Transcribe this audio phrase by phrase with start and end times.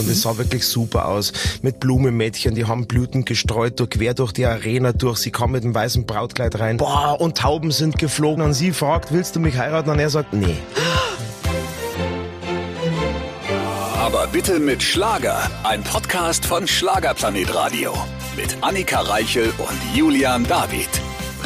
[0.00, 1.32] Und es sah wirklich super aus.
[1.60, 5.18] Mit Blumenmädchen, die haben Blüten gestreut, durch, quer durch die Arena durch.
[5.18, 6.78] Sie kam mit dem weißen Brautkleid rein.
[6.78, 8.42] Boah, und Tauben sind geflogen.
[8.42, 9.90] Und sie fragt, willst du mich heiraten?
[9.90, 10.56] Und er sagt, nee.
[13.98, 15.50] Aber bitte mit Schlager.
[15.64, 17.92] Ein Podcast von Schlagerplanet Radio.
[18.36, 20.88] Mit Annika Reichel und Julian David.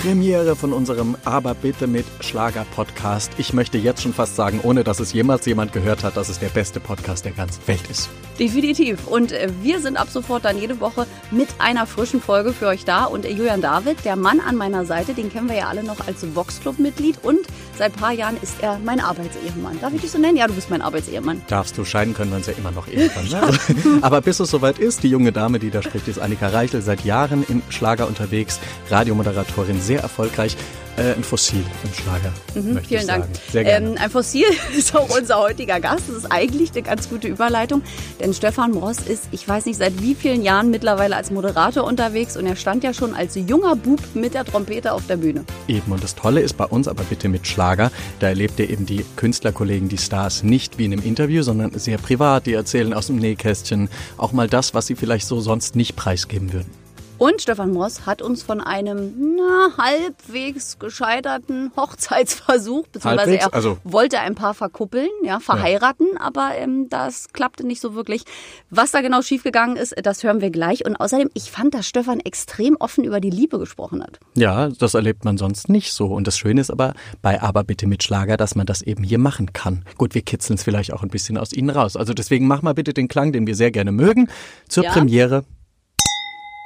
[0.05, 3.33] Premiere von unserem Aber bitte mit Schlager Podcast.
[3.39, 6.39] Ich möchte jetzt schon fast sagen, ohne dass es jemals jemand gehört hat, dass es
[6.39, 8.11] der beste Podcast der ganzen Welt ist.
[8.39, 9.07] Definitiv.
[9.07, 12.85] Und äh, wir sind ab sofort dann jede Woche mit einer frischen Folge für euch
[12.85, 13.05] da.
[13.05, 16.07] Und äh, Julian David, der Mann an meiner Seite, den kennen wir ja alle noch
[16.07, 17.17] als Vox Club Mitglied.
[17.23, 17.47] Und
[17.79, 19.81] seit ein paar Jahren ist er mein Arbeitsehemann.
[19.81, 20.37] Darf ich dich so nennen?
[20.37, 21.43] Ja, du bist mein Arbeitsehemann.
[21.47, 23.29] Darfst du scheiden können wir uns ja immer noch irgendwann.
[23.29, 23.41] Ne?
[23.41, 23.59] Also,
[24.03, 27.05] aber bis es soweit ist, die junge Dame, die da spricht, ist Annika Reichel, seit
[27.05, 28.59] Jahren im Schlager unterwegs,
[28.91, 30.57] Radiomoderatorin, sehr erfolgreich.
[30.97, 32.33] Äh, ein Fossil im Schlager.
[32.55, 33.27] Mhm, vielen Dank.
[33.55, 34.45] Ähm, ein Fossil
[34.79, 36.05] ist auch unser heutiger Gast.
[36.09, 37.83] Das ist eigentlich eine ganz gute Überleitung,
[38.21, 42.37] denn Stefan Moss ist, ich weiß nicht seit wie vielen Jahren mittlerweile als Moderator unterwegs
[42.37, 45.45] und er stand ja schon als junger Bub mit der Trompete auf der Bühne.
[45.67, 48.87] Eben, und das Tolle ist bei uns aber bitte mit Schlager, da erlebt ihr eben
[48.87, 52.47] die Künstlerkollegen, die Stars nicht wie in einem Interview, sondern sehr privat.
[52.47, 56.53] Die erzählen aus dem Nähkästchen auch mal das, was sie vielleicht so sonst nicht preisgeben
[56.53, 56.84] würden.
[57.17, 63.45] Und Stefan Moss hat uns von einem na, halbwegs gescheiterten Hochzeitsversuch, beziehungsweise Halbwegs?
[63.47, 68.25] er Also- wollte ein paar verkuppeln, ja, verheiraten, aber ähm, das klappte nicht so wirklich.
[68.71, 70.85] Was da genau schiefgegangen ist, das hören wir gleich.
[70.85, 74.19] Und außerdem, ich fand, dass Stefan extrem offen über die Liebe gesprochen hat.
[74.35, 76.07] Ja, das erlebt man sonst nicht so.
[76.07, 79.19] Und das Schöne ist aber bei Aber bitte mit Schlager, dass man das eben hier
[79.19, 79.85] machen kann.
[79.99, 81.97] Gut, wir kitzeln es vielleicht auch ein bisschen aus Ihnen raus.
[81.97, 84.29] Also deswegen mach mal bitte den Klang, den wir sehr gerne mögen,
[84.69, 84.91] zur Ja.
[84.93, 85.45] Premiere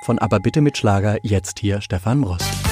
[0.01, 1.19] von Aber bitte mit Schlager.
[1.23, 2.68] Jetzt hier Stefan Ross.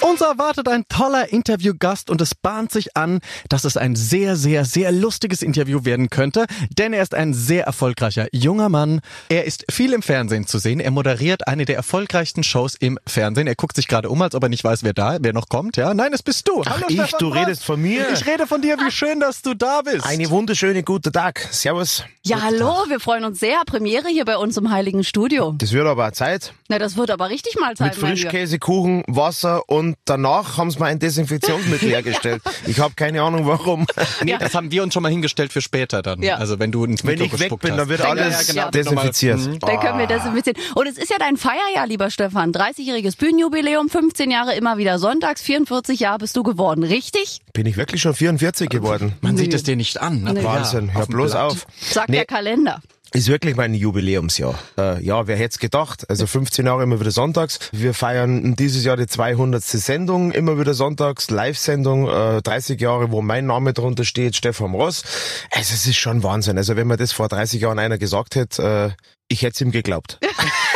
[0.00, 4.64] Uns erwartet ein toller Interviewgast und es bahnt sich an, dass es ein sehr, sehr,
[4.64, 9.00] sehr lustiges Interview werden könnte, denn er ist ein sehr erfolgreicher junger Mann.
[9.28, 10.78] Er ist viel im Fernsehen zu sehen.
[10.80, 13.46] Er moderiert eine der erfolgreichsten Shows im Fernsehen.
[13.46, 15.76] Er guckt sich gerade um, als ob er nicht weiß, wer da, wer noch kommt.
[15.76, 16.62] Ja, nein, es bist du.
[16.64, 17.36] Hallo, ich, Stefan du Ross.
[17.38, 18.06] redest von mir?
[18.12, 18.76] Ich rede von dir.
[18.78, 20.04] Wie schön, dass du da bist.
[20.06, 21.48] Eine wunderschöne gute Tag.
[21.50, 22.04] Servus.
[22.24, 23.62] Ja, hallo, wir freuen uns sehr.
[23.66, 25.54] Premiere hier bei uns im Heiligen Studio.
[25.58, 26.52] Das wird aber Zeit.
[26.68, 28.08] Na, das wird aber richtig mal Mit Zeit, Lieber.
[28.08, 32.42] Frischkäse, Kuchen, Wasser und danach haben sie mir ein Desinfektionsmittel hergestellt.
[32.66, 33.86] Ich habe keine Ahnung warum.
[34.22, 36.22] Nee, das haben wir uns schon mal hingestellt für später dann.
[36.22, 36.36] Ja.
[36.36, 37.78] Also wenn du ins Wenn Mikro ich weg gespuckt bin, hast.
[37.80, 38.70] dann wird Ja, alles ja, genau.
[38.70, 39.38] desinfiziert.
[39.40, 39.58] Mhm.
[39.60, 40.54] Dann können wir das ein bisschen.
[40.74, 42.52] Und es ist ja dein Feierjahr, lieber Stefan.
[42.52, 47.40] 30-jähriges Bühnenjubiläum, 15 Jahre immer wieder sonntags, 44 Jahre bist du geworden, richtig?
[47.52, 49.12] Bin ich wirklich schon 44 geworden?
[49.20, 50.22] Man sieht es dir nicht an.
[50.22, 50.42] Ne?
[50.44, 51.42] Wahnsinn, Ja, hör auf dem bloß Blatt.
[51.42, 51.66] auf.
[51.80, 52.16] Sagt Nee.
[52.16, 52.80] der Kalender.
[53.14, 54.58] Ist wirklich mein Jubiläumsjahr.
[54.76, 56.10] Äh, ja, wer hätte gedacht?
[56.10, 57.60] Also 15 Jahre immer wieder sonntags.
[57.70, 59.62] Wir feiern dieses Jahr die 200.
[59.62, 65.04] Sendung, immer wieder sonntags, Live-Sendung, äh, 30 Jahre, wo mein Name drunter steht, Stefan Ross.
[65.52, 66.58] Also es ist schon Wahnsinn.
[66.58, 69.70] Also wenn mir das vor 30 Jahren einer gesagt hätte, äh, ich hätte es ihm
[69.70, 70.18] geglaubt.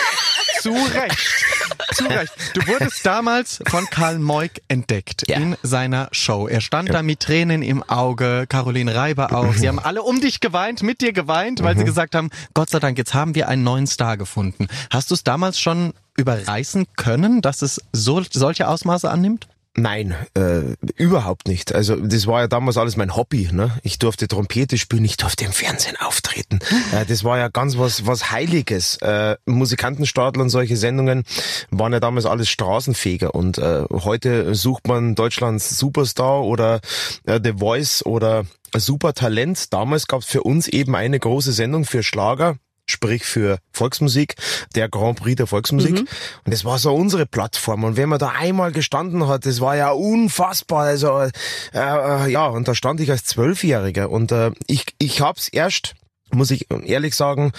[0.62, 1.57] Zu Recht.
[1.94, 2.32] Zu Recht.
[2.54, 5.36] Du wurdest damals von Karl Moik entdeckt Ja.
[5.38, 6.48] in seiner Show.
[6.48, 9.54] Er stand da mit Tränen im Auge, Caroline Reiber auch.
[9.54, 12.78] Sie haben alle um dich geweint, mit dir geweint, weil sie gesagt haben, Gott sei
[12.80, 14.68] Dank, jetzt haben wir einen neuen Star gefunden.
[14.90, 19.46] Hast du es damals schon überreißen können, dass es so solche Ausmaße annimmt?
[19.80, 21.72] Nein, äh, überhaupt nicht.
[21.72, 23.48] Also das war ja damals alles mein Hobby.
[23.52, 23.78] Ne?
[23.82, 26.58] Ich durfte Trompete spielen, ich durfte im Fernsehen auftreten.
[26.92, 28.96] Äh, das war ja ganz was was Heiliges.
[28.98, 31.24] Äh, Musikantenstadel und solche Sendungen
[31.70, 33.34] waren ja damals alles Straßenfeger.
[33.34, 36.80] Und äh, heute sucht man Deutschlands Superstar oder
[37.26, 38.44] äh, The Voice oder
[38.74, 39.72] Supertalent.
[39.72, 42.56] Damals gab es für uns eben eine große Sendung für Schlager
[42.90, 44.34] sprich für Volksmusik,
[44.74, 46.00] der Grand Prix der Volksmusik.
[46.00, 46.08] Und
[46.52, 47.84] das war so unsere Plattform.
[47.84, 50.84] Und wenn man da einmal gestanden hat, das war ja unfassbar.
[50.84, 51.30] Also äh,
[51.74, 54.10] äh, ja, und da stand ich als Zwölfjähriger.
[54.10, 55.94] Und äh, ich, ich hab's erst
[56.30, 57.52] muss ich ehrlich sagen,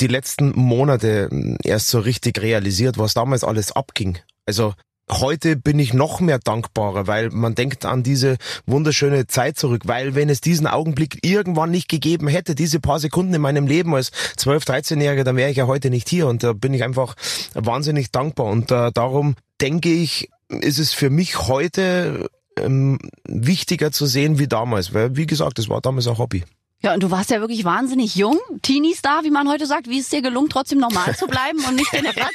[0.00, 1.28] die letzten Monate
[1.62, 4.18] erst so richtig realisiert, was damals alles abging.
[4.46, 4.74] Also
[5.10, 10.16] Heute bin ich noch mehr dankbarer, weil man denkt an diese wunderschöne Zeit zurück, weil
[10.16, 14.12] wenn es diesen Augenblick irgendwann nicht gegeben hätte, diese paar Sekunden in meinem Leben als
[14.36, 16.26] 12-, 13-Jähriger, dann wäre ich ja heute nicht hier.
[16.26, 17.14] Und da bin ich einfach
[17.54, 18.46] wahnsinnig dankbar.
[18.46, 22.28] Und äh, darum denke ich, ist es für mich heute
[22.58, 22.98] ähm,
[23.28, 26.42] wichtiger zu sehen wie damals, weil wie gesagt, das war damals ein Hobby.
[26.82, 29.88] Ja, und du warst ja wirklich wahnsinnig jung, Teenie-Star, wie man heute sagt.
[29.88, 32.32] Wie ist es dir gelungen, trotzdem normal zu bleiben und nicht eine Glatze,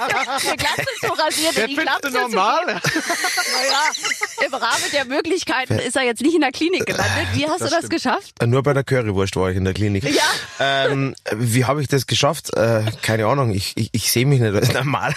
[0.58, 2.82] Glatze zu rasieren, in die Glatze zu Naja,
[4.46, 7.28] im Rahmen der Möglichkeiten ist er jetzt nicht in der Klinik gelandet.
[7.34, 8.34] Wie hast du das geschafft?
[8.42, 10.04] Äh, Nur bei der Currywurst war ich in der Klinik.
[10.04, 10.22] Ja.
[10.60, 12.56] Ähm, wie habe ich das geschafft?
[12.56, 15.14] Äh, keine Ahnung, ich, ich, ich sehe mich nicht als normal.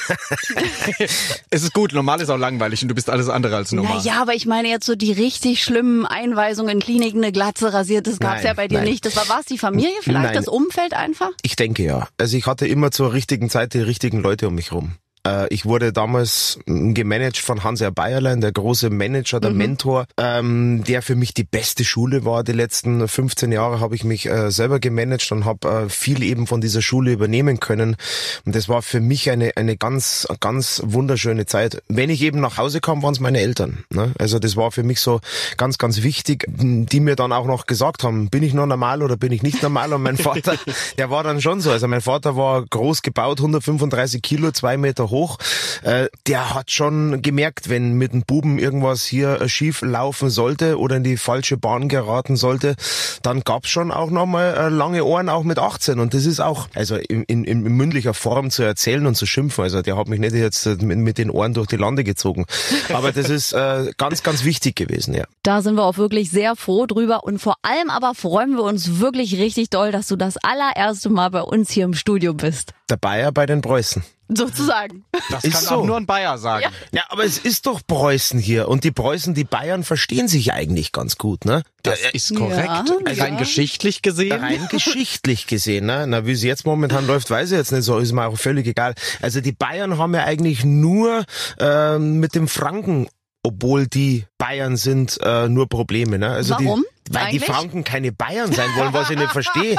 [1.51, 3.99] Es ist gut, normal ist auch langweilig und du bist alles andere als normal.
[3.99, 8.07] Naja, aber ich meine jetzt so die richtig schlimmen Einweisungen in Kliniken, eine Glatze rasiert,
[8.07, 8.89] das gab's Nein, ja bei dir nein.
[8.89, 9.05] nicht.
[9.05, 9.29] Das das?
[9.29, 10.35] War es die Familie vielleicht, Nein.
[10.35, 11.31] das Umfeld einfach?
[11.43, 12.09] Ich denke ja.
[12.19, 14.97] Also ich hatte immer zur richtigen Zeit die richtigen Leute um mich rum.
[15.27, 21.03] Äh, Ich wurde damals gemanagt von Hans-Herr Bayerlein, der große Manager, der Mentor, ähm, der
[21.03, 22.45] für mich die beste Schule war.
[22.45, 26.47] Die letzten 15 Jahre habe ich mich äh, selber gemanagt und habe äh, viel eben
[26.47, 27.97] von dieser Schule übernehmen können.
[28.45, 31.83] Und das war für mich eine, eine ganz, ganz wunderschöne Zeit.
[31.89, 33.85] Wenn ich eben nach Hause kam, waren es meine Eltern.
[33.91, 34.13] Ne?
[34.19, 35.21] Also das war für mich so
[35.57, 39.17] ganz, ganz wichtig, die mir dann auch noch gesagt haben, bin ich noch normal oder
[39.17, 39.93] bin ich nicht normal?
[39.93, 40.57] Und mein Vater,
[40.99, 41.71] der war dann schon so.
[41.71, 45.14] Also mein Vater war groß gebaut, 135 Kilo, zwei Meter hoch.
[45.83, 50.79] Äh, der hat schon gemerkt, wenn mit dem Buben irgendwas hier äh, schief laufen sollte
[50.79, 52.75] oder in die falsche Bahn geraten sollte,
[53.23, 55.99] dann gab's schon auch nochmal äh, lange Ohren, auch mit 18.
[55.99, 59.65] Und das ist auch, also in, in, in mündlicher Form zu erzählen und zu schimpfen.
[59.65, 62.47] Also der hat mich nicht jetzt äh, mit, mit den Ohren durch die Lande gezogen.
[62.93, 65.25] Aber das ist äh, ganz, ganz wichtig gewesen, ja.
[65.43, 68.99] Da sind wir auch wirklich sehr froh drüber und vor allem aber freuen wir uns
[69.01, 72.73] wirklich richtig doll, dass du das allererste Mal bei uns hier im Studio bist.
[72.91, 74.03] Der Bayer bei den Preußen.
[74.29, 75.05] Sozusagen.
[75.31, 75.71] Das Ist kann so.
[75.77, 76.67] auch nur ein Bayer sagen.
[76.93, 78.69] Ja, aber es ist doch Preußen hier.
[78.69, 81.63] Und die Preußen, die Bayern verstehen sich eigentlich ganz gut, ne?
[81.83, 82.89] Das ist korrekt.
[82.89, 83.39] Ja, Rein ja.
[83.39, 84.33] geschichtlich gesehen.
[84.33, 86.07] Rein geschichtlich gesehen, ne?
[86.07, 88.67] Na, wie es jetzt momentan läuft, weiß ich jetzt nicht so, ist mir auch völlig
[88.67, 88.95] egal.
[89.21, 91.25] Also die Bayern haben ja eigentlich nur
[91.59, 93.09] ähm, mit dem Franken,
[93.43, 96.31] obwohl die Bayern sind, äh, nur Probleme, ne?
[96.31, 96.83] Also Warum?
[96.89, 97.45] Die, weil Eigentlich?
[97.45, 99.77] die Franken keine Bayern sein wollen, was ich nicht verstehe.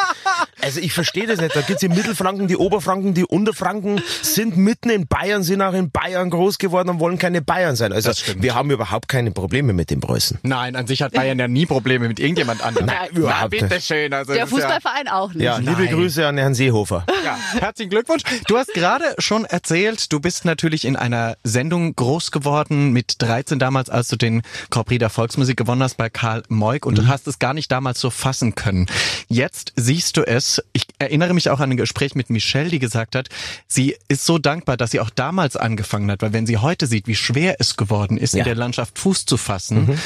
[0.61, 1.55] Also ich verstehe das nicht.
[1.55, 5.91] Da gibt's die Mittelfranken, die Oberfranken, die Unterfranken sind mitten in Bayern, sind auch in
[5.91, 7.93] Bayern groß geworden und wollen keine Bayern sein.
[7.93, 10.39] Also wir haben überhaupt keine Probleme mit den Preußen.
[10.43, 12.87] Nein, an sich hat Bayern ja nie Probleme mit irgendjemand anderem.
[12.87, 13.61] Nein, überhaupt nicht.
[13.69, 14.13] bitteschön.
[14.13, 15.43] Also Der ist ja- Fußballverein auch nicht.
[15.43, 15.93] Ja, liebe Nein.
[15.93, 17.05] Grüße an Herrn Seehofer.
[17.23, 18.23] Ja, herzlichen Glückwunsch.
[18.47, 23.59] Du hast gerade schon erzählt, du bist natürlich in einer Sendung groß geworden mit 13
[23.59, 24.41] damals, als du den
[24.85, 28.09] der Volksmusik gewonnen hast bei Karl Moik und du hast es gar nicht damals so
[28.09, 28.87] fassen können.
[29.29, 30.61] Jetzt siehst du es.
[30.73, 33.29] Ich erinnere mich auch an ein Gespräch mit Michelle, die gesagt hat,
[33.67, 37.07] sie ist so dankbar, dass sie auch damals angefangen hat, weil wenn sie heute sieht,
[37.07, 38.43] wie schwer es geworden ist, in Ja.
[38.43, 39.97] der Landschaft Fuß zu fassen,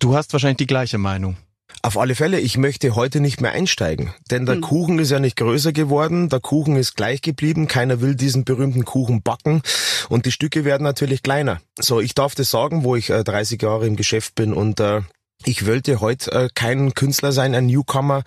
[0.00, 1.36] du hast wahrscheinlich die gleiche Meinung.
[1.82, 5.36] Auf alle Fälle, ich möchte heute nicht mehr einsteigen, denn der Kuchen ist ja nicht
[5.36, 9.62] größer geworden, der Kuchen ist gleich geblieben, keiner will diesen berühmten Kuchen backen
[10.08, 11.60] und die Stücke werden natürlich kleiner.
[11.78, 15.02] So, ich darf das sagen, wo ich äh, 30 Jahre im Geschäft bin und äh,
[15.44, 18.22] ich wollte heute äh, kein Künstler sein, ein Newcomer.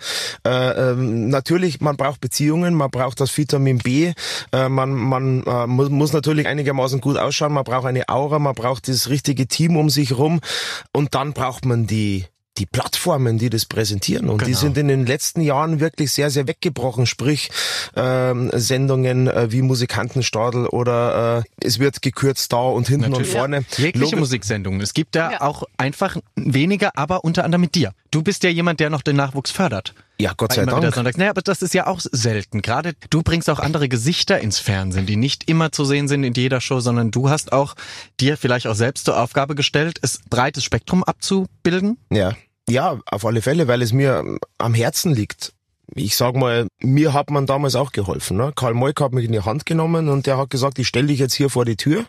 [0.46, 4.12] Äh, ähm, natürlich, man braucht Beziehungen, man braucht das Vitamin B,
[4.52, 8.54] äh, man, man äh, muss, muss natürlich einigermaßen gut ausschauen, man braucht eine Aura, man
[8.54, 10.40] braucht das richtige Team um sich rum.
[10.92, 12.26] Und dann braucht man die
[12.60, 14.28] die Plattformen, die das präsentieren.
[14.28, 14.58] Und die Genau.
[14.58, 17.06] sind in den letzten Jahren wirklich sehr, sehr weggebrochen.
[17.06, 17.50] Sprich,
[17.96, 23.32] ähm, Sendungen äh, wie Musikantenstadel oder äh, es wird gekürzt da und hinten Natürlich.
[23.32, 23.64] und vorne.
[23.76, 24.80] Jegliche Logo- Musiksendungen.
[24.80, 25.40] Es gibt da Ja.
[25.40, 27.92] auch einfach weniger, aber unter anderem mit dir.
[28.10, 29.94] Du bist ja jemand, der noch den Nachwuchs fördert.
[30.18, 30.82] Ja, Gott sei Dank.
[30.94, 31.16] Sonntags.
[31.16, 32.60] Naja, aber das ist ja auch selten.
[32.60, 36.34] Gerade du bringst auch andere Gesichter ins Fernsehen, die nicht immer zu sehen sind in
[36.34, 37.74] jeder Show, sondern du hast auch
[38.20, 41.96] dir vielleicht auch selbst zur Aufgabe gestellt, es breites Spektrum abzubilden.
[42.12, 42.34] Ja.
[42.70, 45.52] Ja, auf alle Fälle, weil es mir am Herzen liegt.
[45.94, 48.36] Ich sag mal, mir hat man damals auch geholfen.
[48.36, 48.52] Ne?
[48.54, 51.18] Karl Moik hat mich in die Hand genommen und der hat gesagt, ich stell dich
[51.18, 52.04] jetzt hier vor die Tür.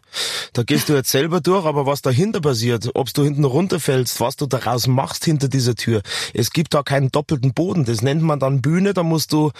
[0.53, 4.35] Da gehst du jetzt selber durch, aber was dahinter passiert, ob du hinten runterfällst, was
[4.35, 6.01] du daraus machst hinter dieser Tür,
[6.33, 7.85] es gibt da keinen doppelten Boden.
[7.85, 8.93] Das nennt man dann Bühne.
[8.93, 9.51] Da musst du,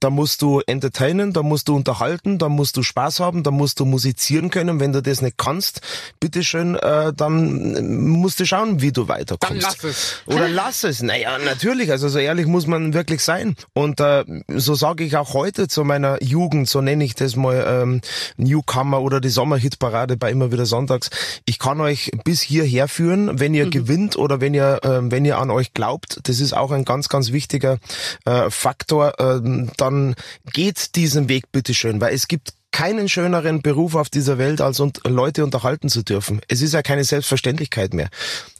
[0.00, 3.80] da musst du entertainen, da musst du unterhalten, da musst du Spaß haben, da musst
[3.80, 4.80] du musizieren können.
[4.80, 5.80] Wenn du das nicht kannst,
[6.20, 9.84] bitteschön, äh, dann musst du schauen, wie du weiterkommst.
[9.84, 10.22] es.
[10.26, 11.02] Oder lass es.
[11.02, 11.90] Naja, natürlich.
[11.90, 13.56] Also so ehrlich muss man wirklich sein.
[13.72, 17.64] Und äh, so sage ich auch heute zu meiner Jugend, so nenne ich das mal
[17.66, 18.00] ähm,
[18.36, 21.10] Newcomer oder die Sommerhitparade bei immer wieder Sonntags.
[21.44, 25.38] Ich kann euch bis hierher führen, wenn ihr gewinnt oder wenn ihr ähm, wenn ihr
[25.38, 26.20] an euch glaubt.
[26.24, 27.78] Das ist auch ein ganz ganz wichtiger
[28.24, 29.14] äh, Faktor.
[29.18, 30.14] Ähm, dann
[30.52, 35.00] geht diesen Weg bitteschön, weil es gibt keinen schöneren Beruf auf dieser Welt, als und
[35.06, 36.40] Leute unterhalten zu dürfen.
[36.48, 38.08] Es ist ja keine Selbstverständlichkeit mehr.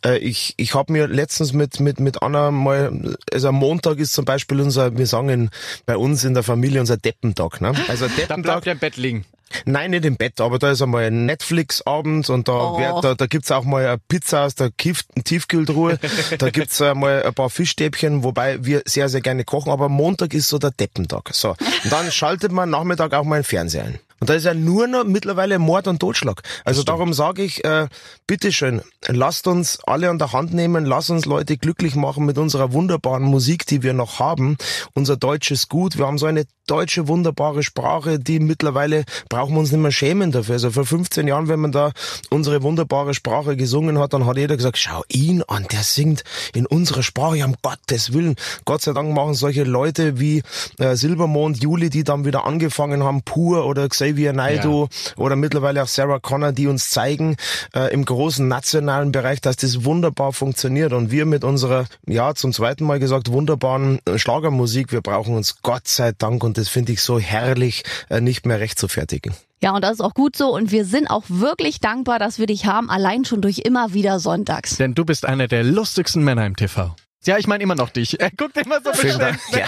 [0.04, 4.12] Äh, ich ich habe mir letztens mit mit mit Anna mal, also am Montag ist
[4.12, 5.50] zum Beispiel unser, wir sagen in,
[5.86, 7.60] bei uns in der Familie unser Deppentag.
[7.60, 7.72] Ne?
[7.88, 8.42] Also Da Deppentag.
[8.42, 9.24] bleibt er im Bett liegen.
[9.64, 12.78] Nein, nicht im Bett, aber da ist einmal ein Netflix-Abend und da, Oh.
[12.78, 15.98] wird, da, da gibt's auch mal eine Pizza aus der Kief Tiefkühltruhe.
[16.38, 19.70] da gibt's äh, mal ein paar Fischstäbchen, wobei wir sehr, sehr gerne kochen.
[19.72, 21.30] Aber Montag ist so der Deppentag.
[21.32, 21.50] So.
[21.50, 23.98] Und dann schaltet man Nachmittag auch mal einen Fernseher ein.
[24.20, 26.42] Und da ist ja nur noch mittlerweile Mord und Totschlag.
[26.64, 27.88] Also darum sage ich, äh,
[28.26, 32.72] bitteschön, lasst uns alle an der Hand nehmen, lasst uns Leute glücklich machen mit unserer
[32.72, 34.56] wunderbaren Musik, die wir noch haben.
[34.94, 35.98] Unser deutsches Gut.
[35.98, 40.32] Wir haben so eine deutsche wunderbare Sprache, die mittlerweile brauchen wir uns nicht mehr schämen
[40.32, 40.54] dafür.
[40.54, 41.92] Also vor 15 Jahren, wenn man da
[42.30, 46.66] unsere wunderbare Sprache gesungen hat, dann hat jeder gesagt, schau ihn an, der singt in
[46.66, 48.36] unserer Sprache, um Gottes Willen.
[48.64, 50.42] Gott sei Dank machen solche Leute wie
[50.78, 55.88] äh, Silbermond, Juli, die dann wieder angefangen haben, Pur oder Xavier Naidoo oder mittlerweile auch
[55.88, 57.36] Sarah Connor, die uns zeigen
[57.74, 60.92] äh, im großen nationalen Bereich, dass das wunderbar funktioniert.
[60.92, 65.88] Und wir mit unserer, ja, zum zweiten Mal gesagt, wunderbaren Schlagermusik, wir brauchen uns Gott
[65.88, 69.34] sei Dank und das finde ich so herrlich, äh, nicht mehr recht zu fertigen.
[69.60, 70.54] Ja, und das ist auch gut so.
[70.54, 74.20] Und wir sind auch wirklich dankbar, dass wir dich haben, allein schon durch immer wieder
[74.20, 74.76] Sonntags.
[74.76, 76.94] Denn du bist einer der lustigsten Männer im TV.
[77.24, 78.20] Ja, ich meine immer noch dich.
[78.20, 79.20] Er guckt immer so bestimmt.
[79.20, 79.38] Dank.
[79.52, 79.66] Ja.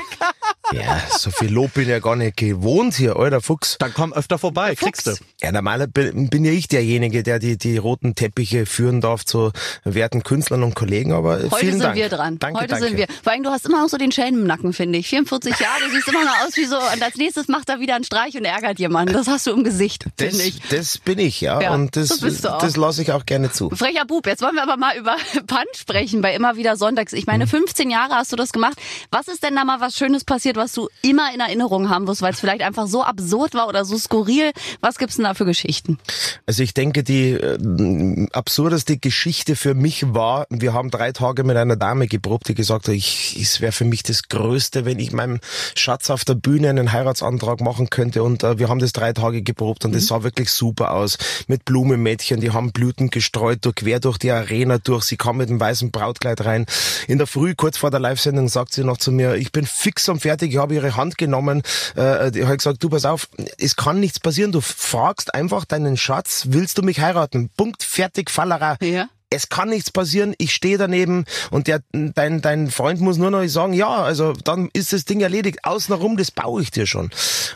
[0.73, 3.77] Ja, so viel Lob bin ich ja gar nicht gewohnt hier, alter Fuchs.
[3.79, 5.15] Dann komm öfter vorbei, kriegst du.
[5.43, 9.51] Ja, normaler bin, ja ich derjenige, der die, die roten Teppiche führen darf zu
[9.85, 11.97] werten Künstlern und Kollegen, aber Heute vielen sind Dank.
[11.97, 12.39] wir dran.
[12.39, 12.87] Danke, Heute danke.
[12.89, 13.07] sind wir.
[13.23, 15.09] Vor allem, du hast immer noch so den Schelm im Nacken, finde ich.
[15.09, 17.95] 44 Jahre, du siehst immer noch aus wie so, und als nächstes macht er wieder
[17.97, 19.13] einen Streich und ärgert jemanden.
[19.15, 20.61] Das hast du im Gesicht, Das, finde ich.
[20.71, 21.61] das bin ich, ja.
[21.61, 22.59] Ja, und das, das bist du auch.
[22.59, 23.71] das lasse ich auch gerne zu.
[23.71, 27.13] Frecher Bub, jetzt wollen wir aber mal über Punch sprechen, bei immer wieder Sonntags.
[27.13, 27.33] Ich Mhm.
[27.33, 28.75] meine, 15 Jahre hast du das gemacht.
[29.11, 32.23] Was ist denn da mal was Schönes passiert, was du immer in Erinnerung haben wirst,
[32.23, 34.53] weil es vielleicht einfach so absurd war oder so skurril?
[34.81, 35.99] Was gibt's denn da für Geschichten?
[36.47, 41.57] Also ich denke, die äh, absurdeste Geschichte für mich war, wir haben drei Tage mit
[41.57, 45.13] einer Dame geprobt, die gesagt hat, ich, es wäre für mich das Größte, wenn ich
[45.13, 45.41] meinem
[45.75, 48.23] Schatz auf der Bühne einen Heiratsantrag machen könnte.
[48.23, 51.19] Und äh, wir haben das drei Tage geprobt und es sah wirklich super aus.
[51.49, 55.05] Mit Blumenmädchen, die haben Blüten gestreut, durch, quer durch die Arena durch.
[55.05, 56.67] Sie kam mit einem weißen Brautkleid rein.
[57.09, 60.09] In der Früh, kurz vor der Live-Sendung, sagt sie noch zu mir, ich bin fix
[60.09, 61.63] und fertig, ich habe ihre Hand genommen.
[61.97, 63.29] Äh, die hat gesagt, du pass auf,
[63.59, 64.53] es kann nichts passieren.
[64.53, 67.51] Du fragst einfach deinen Schatz, willst du mich heiraten?
[67.57, 68.77] Punkt, fertig, Fallera.
[68.81, 69.09] Ja.
[69.31, 73.47] Es kann nichts passieren, ich stehe daneben und der, dein, dein Freund muss nur noch
[73.47, 75.65] sagen, ja, also dann ist das Ding erledigt.
[75.65, 77.11] Außenrum, das baue ich dir schon.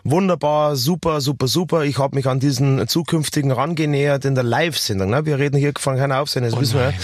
[0.04, 1.84] Wunderbar, super, super, super.
[1.84, 5.10] Ich habe mich an diesen zukünftigen rangenähert in der Live-Sendung.
[5.10, 5.26] Ne?
[5.26, 6.90] Wir reden hier von keiner Aufsendung, das wissen wir.
[6.90, 6.96] ja.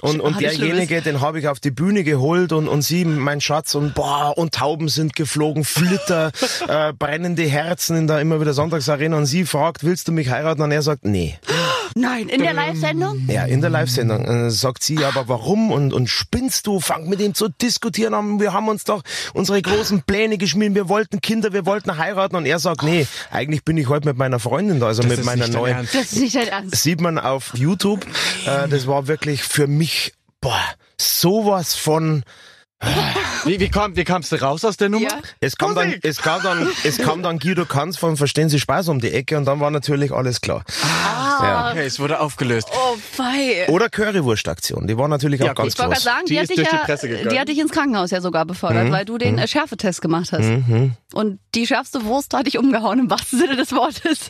[0.00, 3.40] Und, und Ah, derjenige, den habe ich auf die Bühne geholt und, und sie, mein
[3.40, 6.30] Schatz, und boah, und Tauben sind geflogen, Flitter,
[6.68, 10.62] äh, brennende Herzen in der immer wieder Sonntagsarena und sie fragt, willst du mich heiraten?
[10.62, 11.38] Und er sagt, nee.
[11.94, 13.28] Nein, in der Live-Sendung?
[13.28, 16.80] Ja, in der Live-Sendung äh, sagt sie, aber warum und, und spinnst du?
[16.80, 18.40] Fang mit ihm zu diskutieren an.
[18.40, 20.74] Wir haben uns doch unsere großen Pläne geschmiedet.
[20.74, 22.34] Wir wollten Kinder, wir wollten heiraten.
[22.34, 25.24] Und er sagt, nee, eigentlich bin ich heute mit meiner Freundin da, also mit ist
[25.24, 25.76] meiner neuen.
[25.76, 25.94] Ernst.
[25.94, 26.82] Das ist nicht dein Ernst.
[26.82, 28.04] Sieht man auf YouTube.
[28.46, 30.60] Äh, das war wirklich für mich, boah,
[30.98, 32.24] sowas von
[33.44, 35.08] Wie, wie, kam, wie kamst du raus aus der Nummer?
[35.08, 35.18] Ja.
[35.40, 38.88] Es kam, dann, es, kam dann, es kam dann Guido Kanz von Verstehen Sie Spaß
[38.88, 40.64] um die Ecke und dann war natürlich alles klar.
[41.42, 41.70] Ja.
[41.70, 42.68] Okay, es wurde aufgelöst.
[42.72, 43.66] Oh, fei.
[43.68, 46.04] Oder Currywurstaktion, die war natürlich auch Ja, ganz Ich wollte groß.
[46.04, 47.28] gerade sagen, die, Die hat dich durch die ja, Presse gegangen.
[47.30, 50.48] die hat dich ins Krankenhaus ja sogar befördert, weil du den äh, Schärfetest gemacht hast.
[51.12, 54.20] Und die schärfste Wurst hat dich umgehauen, im wahrsten Sinne des Wortes.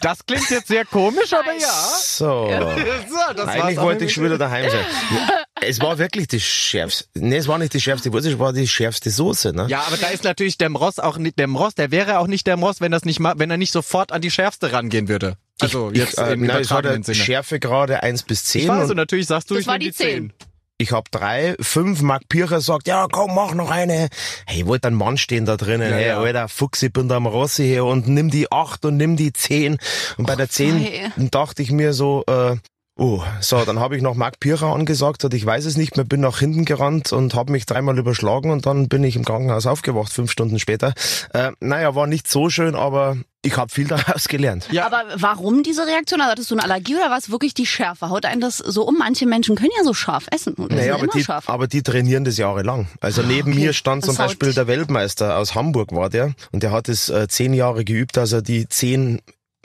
[0.00, 1.68] Das klingt jetzt sehr komisch, aber ja.
[2.00, 2.48] So.
[3.08, 4.84] So, das Eigentlich war's auch wollte ich schon wieder daheim sein.
[5.60, 7.04] Es war wirklich die schärfste.
[7.14, 9.66] Nee, es war nicht die schärfste Wurst, es war die schärfste Soße, ne?
[9.68, 12.46] Ja, aber da ist natürlich der Mross auch nicht der Mross, der wäre auch nicht
[12.46, 15.36] der Mross, wenn das nicht wenn er nicht sofort an die schärfste rangehen würde.
[15.60, 17.24] Also jetzt ich, äh, im war übertragenen der Sinne.
[17.24, 18.62] Schärfegrade 1 bis 10.
[18.62, 20.32] Ich weiß, und und natürlich sagst du, Das ich war die 10.
[20.78, 24.08] ich hab drei, fünf, Mark Pircher sagt, ja komm, mach noch eine.
[24.46, 26.20] Hey, ich wollte ein Mann stehen da drinnen, Ja, hey, ja.
[26.20, 29.32] alter Fuchs, ich bin da am Rossi hier und nimm die acht und nimm die
[29.32, 29.78] zehn.
[30.16, 30.86] Und bei der zehn
[31.32, 32.56] dachte ich mir so, äh,
[33.00, 36.04] Oh, so, dann habe ich noch Mark Pircher angesagt und ich weiß es nicht mehr,
[36.04, 39.66] bin nach hinten gerannt und habe mich dreimal überschlagen und dann bin ich im Krankenhaus
[39.66, 40.94] aufgewacht, fünf Stunden später.
[41.32, 44.66] Äh, naja, war nicht so schön, aber ich habe viel daraus gelernt.
[44.72, 44.84] Ja.
[44.84, 46.20] Aber warum diese Reaktion?
[46.20, 48.10] Also hattest du eine Allergie oder war es wirklich die Schärfe?
[48.10, 48.96] Haut einen das so um?
[48.98, 51.48] Manche Menschen können ja so scharf essen und Naja, aber immer die, scharf.
[51.48, 52.88] aber die trainieren das jahrelang.
[53.00, 53.60] Also neben okay.
[53.60, 57.08] mir stand zum Das Beispiel der Weltmeister aus Hamburg war der und der hat es
[57.10, 59.20] äh, zehn Jahre geübt, dass er die zehn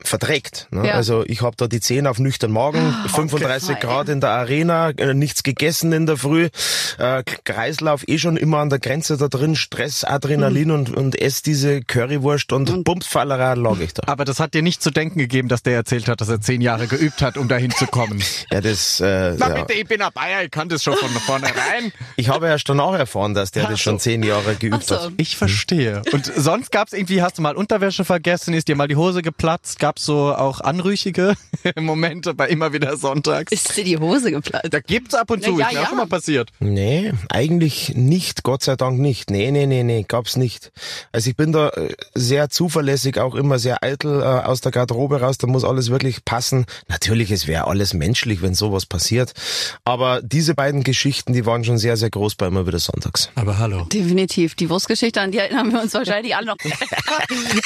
[0.08, 0.68] verträgt.
[0.72, 0.88] Ne?
[0.88, 0.94] Ja.
[0.94, 3.80] Also ich habe da die 10 auf nüchtern Magen, 35 okay.
[3.80, 6.50] Grad in der Arena, äh, nichts gegessen in der Früh,
[6.98, 10.74] äh, Kreislauf eh schon immer an der Grenze da drin, Stress, Adrenalin Mhm.
[10.74, 14.04] und, und ess diese Currywurst und, Bumsfallerei lag ich da.
[14.08, 16.62] Aber das hat dir nicht zu denken gegeben, dass der erzählt hat, dass er zehn
[16.62, 18.22] Jahre geübt hat, um dahin zu kommen.
[18.52, 19.64] Ja, das, äh, Na ja.
[19.64, 21.92] bitte, ich bin ein Bayer, ich kann das schon von vornherein.
[22.16, 24.96] Ich habe erst danach erfahren, dass der das schon zehn Jahre geübt Ach so.
[25.06, 25.12] hat.
[25.18, 26.02] Ich verstehe.
[26.12, 29.80] Und sonst gab's irgendwie, hast du mal Unterwäsche vergessen, ist dir mal die Hose geplatzt,
[29.80, 31.36] gab's Gab's so auch anrüchige
[31.80, 33.52] Momente bei immer wieder sonntags?
[33.52, 34.74] Ist dir die Hose geplatzt?
[34.74, 35.90] Da gibt's ab und zu, Na ja, ist mir auch ja.
[35.90, 36.50] schon mal passiert.
[36.60, 39.30] Nee, eigentlich nicht, Gott sei Dank nicht.
[39.30, 40.72] Nee, nee, nee, nee, gab's nicht.
[41.12, 45.22] Also ich bin da äh, sehr zuverlässig, auch immer sehr eitel äh, aus der Garderobe
[45.22, 46.66] raus, da muss alles wirklich passen.
[46.88, 49.34] Natürlich, es wäre alles menschlich, wenn sowas passiert.
[49.86, 53.30] Aber diese beiden Geschichten, die waren schon sehr, sehr groß bei immer wieder sonntags.
[53.36, 53.86] Aber hallo.
[53.94, 54.56] Definitiv.
[54.56, 56.58] Die Wurstgeschichte, an die erinnern wir uns wahrscheinlich alle noch.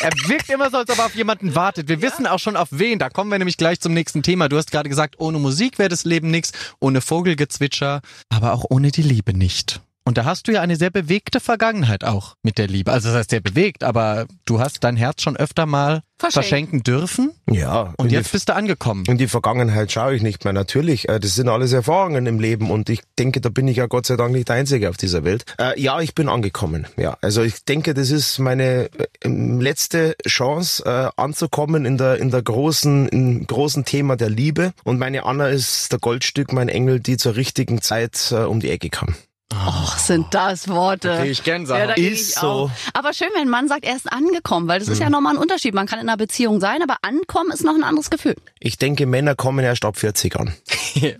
[0.01, 1.87] Er wirkt immer so, als ob er auf jemanden wartet.
[1.87, 2.97] Wir wissen auch schon auf wen.
[2.97, 4.49] Da kommen wir nämlich gleich zum nächsten Thema.
[4.49, 8.91] Du hast gerade gesagt, ohne Musik wäre das Leben nichts, ohne Vogelgezwitscher, aber auch ohne
[8.91, 9.81] die Liebe nicht.
[10.07, 12.93] Und da hast du ja eine sehr bewegte Vergangenheit auch mit der Liebe.
[12.93, 16.33] Also das heißt sehr bewegt, aber du hast dein Herz schon öfter mal Verschenkt.
[16.33, 17.93] verschenken dürfen Ja.
[17.97, 19.03] und jetzt die, bist du angekommen.
[19.07, 20.53] in die Vergangenheit schaue ich nicht mehr.
[20.53, 23.85] Natürlich, äh, das sind alles Erfahrungen im Leben und ich denke, da bin ich ja
[23.87, 25.43] Gott sei Dank nicht der Einzige auf dieser Welt.
[25.59, 26.87] Äh, ja, ich bin angekommen.
[26.95, 28.89] Ja, also ich denke, das ist meine
[29.21, 34.71] äh, letzte Chance äh, anzukommen in der in der großen im großen Thema der Liebe.
[34.85, 38.69] Und meine Anna ist der Goldstück, mein Engel, die zur richtigen Zeit äh, um die
[38.71, 39.15] Ecke kam.
[39.53, 41.17] Och, sind das Worte.
[41.21, 41.79] krieg ich Gänsehaut.
[41.79, 42.69] Ja, da Ist ich so.
[42.93, 45.39] Aber schön, wenn ein Mann sagt, er ist angekommen, weil das ist ja nochmal ein
[45.41, 45.73] Unterschied.
[45.73, 48.35] Man kann in einer Beziehung sein, aber ankommen ist noch ein anderes Gefühl.
[48.59, 50.53] Ich denke, Männer kommen erst ab 40 an.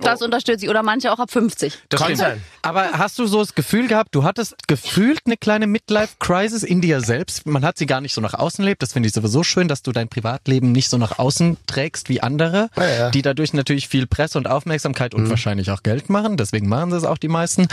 [0.01, 0.69] Das unterstützt sie.
[0.69, 1.77] Oder manche auch ab 50.
[1.89, 2.41] Das Kann sein.
[2.63, 6.99] Aber hast du so das Gefühl gehabt, du hattest gefühlt eine kleine Midlife-Crisis in dir
[7.01, 7.45] selbst?
[7.45, 8.81] Man hat sie gar nicht so nach außen lebt.
[8.81, 12.21] Das finde ich sowieso schön, dass du dein Privatleben nicht so nach außen trägst wie
[12.21, 13.09] andere, Ja, ja.
[13.11, 16.37] die dadurch natürlich viel Presse und Aufmerksamkeit und wahrscheinlich auch Geld machen.
[16.37, 17.67] Deswegen machen sie es auch die meisten.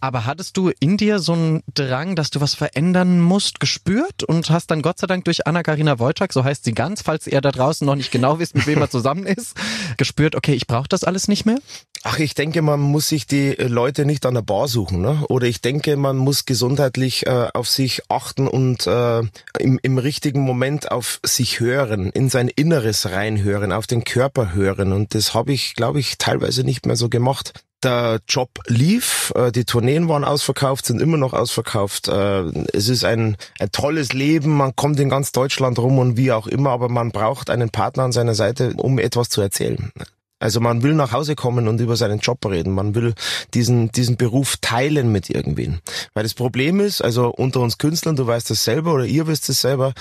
[0.00, 4.50] Aber hattest du in dir so einen Drang, dass du was verändern musst, gespürt und
[4.50, 7.50] hast dann Gott sei Dank durch Anna-Karina Wojcik, so heißt sie ganz, falls ihr da
[7.50, 9.54] draußen noch nicht genau wisst, mit wem er zusammen ist,
[9.98, 11.58] gespürt, okay, ich brauche das alles nicht mehr?
[12.02, 15.22] Ach, ich denke, man muss sich die äh, Leute nicht an der Bar suchen, ne?
[15.28, 19.20] Oder ich denke, man muss gesundheitlich äh, auf sich achten und äh,
[19.58, 24.94] im, im richtigen Moment auf sich hören, in sein Inneres reinhören, auf den Körper hören.
[24.94, 27.52] Und das habe ich, glaube ich, teilweise nicht mehr so gemacht.
[27.82, 32.08] Der Job lief, äh, die Tourneen waren ausverkauft, sind immer noch ausverkauft.
[32.08, 36.30] Äh, Es ist ein, ein tolles Leben, man kommt in ganz Deutschland rum und wie
[36.32, 39.92] auch immer, aber man braucht einen Partner an seiner Seite, um etwas zu erzählen.
[40.40, 42.72] Also man will nach Hause kommen und über seinen Job reden.
[42.72, 43.14] Man will
[43.54, 45.80] diesen, diesen Beruf teilen mit irgendwen.
[46.14, 49.48] Weil das Problem ist, also unter uns Künstlern, du weißt das selber oder ihr wisst
[49.50, 49.92] es selber,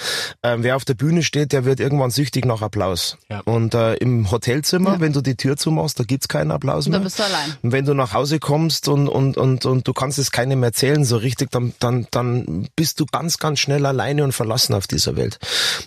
[0.41, 3.17] äh, wer auf der Bühne steht, der wird irgendwann süchtig nach Applaus.
[3.29, 3.41] Ja.
[3.41, 6.99] Und äh, im Hotelzimmer, wenn du die Tür zumachst, da gibt's keinen Applaus Da mehr.
[7.01, 7.55] bist du allein.
[7.61, 11.03] Und wenn du nach Hause kommst und, und, und, und du kannst es keinem erzählen
[11.03, 15.15] so richtig, dann, dann, dann bist du ganz, ganz schnell alleine und verlassen auf dieser
[15.17, 15.37] Welt.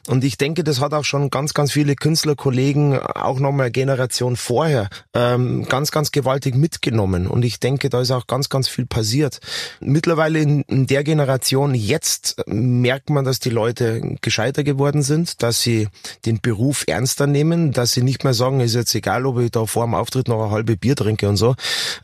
[0.08, 4.88] Und ich denke, das hat auch schon ganz, ganz viele Künstlerkollegen, auch nochmal Generation vorher,
[5.14, 7.26] ähm, ganz, ganz gewaltig mitgenommen.
[7.26, 9.40] Und ich denke, da ist auch ganz, ganz viel passiert.
[9.80, 15.42] Mittlerweile in, in der Generation jetzt äh, merkt man, dass die Leute gescheiter geworden sind,
[15.42, 15.88] dass sie
[16.26, 19.66] den Beruf ernster nehmen, dass sie nicht mehr sagen, ist jetzt egal, ob ich da
[19.66, 21.54] vor dem Auftritt noch ein halbe Bier trinke und so.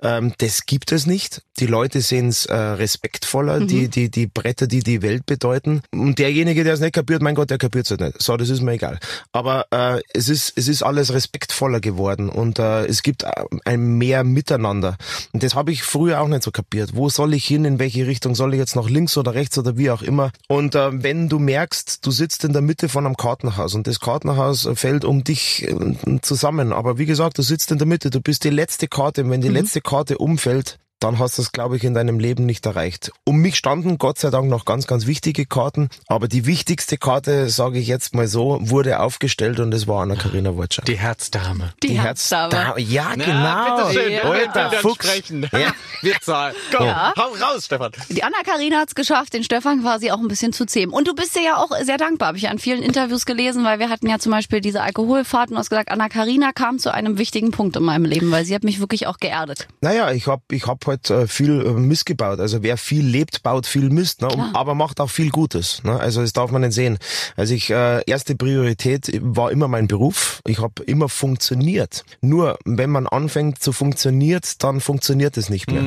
[0.03, 1.43] Ähm, das gibt es nicht.
[1.59, 5.83] Die Leute sehen es äh, respektvoller, die, die, die Bretter, die die Welt bedeuten.
[5.93, 8.23] Und derjenige, der es nicht kapiert, mein Gott, der kapiert es halt nicht.
[8.23, 8.99] So, das ist mir egal.
[9.33, 13.31] Aber äh, es ist es ist alles respektvoller geworden und äh, es gibt äh,
[13.65, 14.97] ein mehr Miteinander.
[15.33, 16.95] Und das habe ich früher auch nicht so kapiert.
[16.95, 17.65] Wo soll ich hin?
[17.65, 20.31] In welche Richtung soll ich jetzt nach links oder rechts oder wie auch immer?
[20.49, 24.01] Und äh, wenn du merkst, du sitzt in der Mitte von einem Kartenhaus und das
[24.01, 26.73] Kartenhaus fällt um dich äh, zusammen.
[26.73, 29.25] Aber wie gesagt, du sitzt in der Mitte, du bist die letzte Karte.
[29.25, 32.45] Und wenn die letzte Karte umfällt, dann hast du es, glaube ich, in deinem Leben
[32.47, 33.13] nicht erreicht.
[33.25, 37.49] Um mich standen Gott sei Dank noch ganz, ganz wichtige Karten, aber die wichtigste Karte,
[37.49, 40.83] sage ich jetzt mal so, wurde aufgestellt und das war Anna-Karina Wortschau.
[40.83, 41.73] Die Herzdame.
[41.83, 42.75] Die, Herzdame.
[42.81, 43.87] Ja, genau.
[43.89, 44.19] bitteschön.
[44.21, 45.07] Alter Wir Fuchs.
[45.07, 45.49] sprechen.
[45.53, 45.73] Ja.
[46.03, 46.55] Wir zahlen.
[46.75, 47.13] Komm, Ja.
[47.17, 47.93] hau raus, Stefan.
[48.09, 50.95] Die Anna-Karina hat es geschafft, den Stefan quasi auch ein bisschen zu zähmen.
[50.95, 53.79] Und du bist dir ja auch sehr dankbar, habe ich an vielen Interviews gelesen, weil
[53.79, 57.19] wir hatten ja zum Beispiel diese Alkoholfahrt und du hast gesagt, Anna-Karina kam zu einem
[57.19, 59.67] wichtigen Punkt in meinem Leben, weil sie hat mich wirklich auch geerdet.
[59.81, 62.41] Naja, ich hab ich hab halt äh, viel äh, Mist gebaut.
[62.41, 64.29] Also wer viel lebt, baut viel Mist, ne?
[64.29, 64.51] Klar.
[64.55, 65.83] aber macht auch viel Gutes.
[65.85, 65.99] Ne?
[65.99, 66.99] Also das darf man nicht sehen.
[67.37, 70.41] Also ich äh, erste Priorität war immer mein Beruf.
[70.47, 72.05] Ich habe immer funktioniert.
[72.21, 75.83] Nur wenn man anfängt zu funktioniert, dann funktioniert es nicht mehr.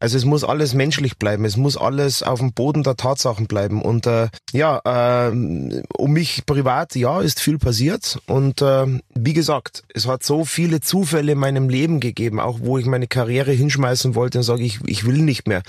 [0.00, 1.44] Also es muss alles menschlich bleiben.
[1.44, 3.82] Es muss alles auf dem Boden der Tatsachen bleiben.
[3.82, 5.30] Und äh, ja, äh,
[5.96, 8.20] um mich privat, ja, ist viel passiert.
[8.26, 12.78] Und äh, wie gesagt, es hat so viele Zufälle in meinem Leben gegeben, auch wo
[12.78, 15.62] ich meine Karriere hinschmeißen wollte und sage, ich, ich will nicht mehr.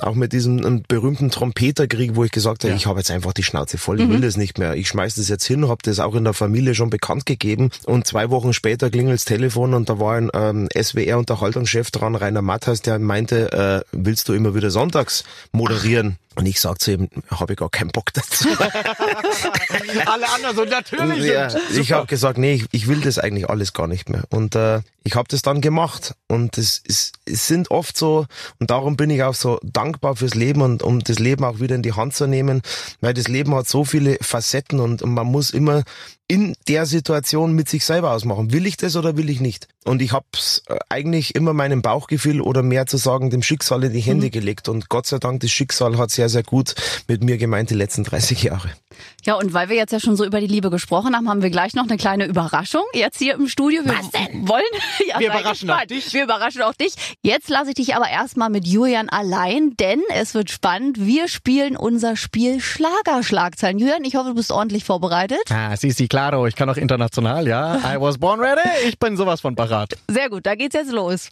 [0.00, 2.76] Auch mit diesem ähm, berühmten Trompeterkrieg, wo ich gesagt habe, Ja.
[2.76, 4.74] ich habe jetzt einfach die Schnauze voll, ich will das nicht mehr.
[4.74, 7.70] Ich schmeiß das jetzt hin, habe das auch in der Familie schon bekannt gegeben.
[7.84, 12.82] Und zwei Wochen später klingelt's Telefon und da war ein ähm, SWR-Unterhaltungschef dran, Rainer Matthaus,
[12.82, 16.16] der meinte, äh, willst du immer wieder sonntags moderieren?
[16.38, 18.48] Und ich sag zu ihm, habe ich gar keinen Bock dazu.
[20.06, 21.24] Alle anderen so, natürlich.
[21.24, 24.22] Ja, ich habe gesagt, nee, ich, ich will das eigentlich alles gar nicht mehr.
[24.30, 26.14] Und äh, ich habe das dann gemacht.
[26.28, 28.26] Und es, es, es sind oft so,
[28.60, 31.74] und darum bin ich auch so dankbar fürs Leben und um das Leben auch wieder
[31.74, 32.62] in die Hand zu nehmen,
[33.00, 35.82] weil das Leben hat so viele Facetten und, und man muss immer
[36.28, 38.52] in der Situation mit sich selber ausmachen.
[38.52, 39.66] Will ich das oder will ich nicht?
[39.84, 40.26] Und ich habe
[40.90, 44.30] eigentlich immer meinem Bauchgefühl oder mehr zu sagen, dem Schicksal in die Hände mhm.
[44.30, 44.68] gelegt.
[44.68, 46.74] Und Gott sei Dank, das Schicksal hat sehr, sehr gut
[47.08, 48.70] mit mir gemeint die letzten 30 Jahre.
[49.24, 51.50] Ja, und weil wir jetzt ja schon so über die Liebe gesprochen haben, haben wir
[51.50, 53.84] gleich noch eine kleine Überraschung jetzt hier im Studio.
[53.84, 54.48] Wir Was denn?
[54.48, 54.62] wollen
[55.08, 56.12] ja, wir überraschen auch dich.
[56.14, 56.94] Wir überraschen auch dich.
[57.22, 60.98] Jetzt lasse ich dich aber erstmal mit Julian allein, denn es wird spannend.
[60.98, 63.78] Wir spielen unser Spiel Schlagerschlagzeilen.
[63.78, 65.40] Julian, ich hoffe, du bist ordentlich vorbereitet.
[65.50, 66.46] Ah, si, si, claro.
[66.46, 67.76] Ich kann auch international, ja.
[67.78, 68.60] I was born ready.
[68.86, 69.96] Ich bin sowas von parat.
[70.08, 71.30] Sehr gut, da geht's jetzt los.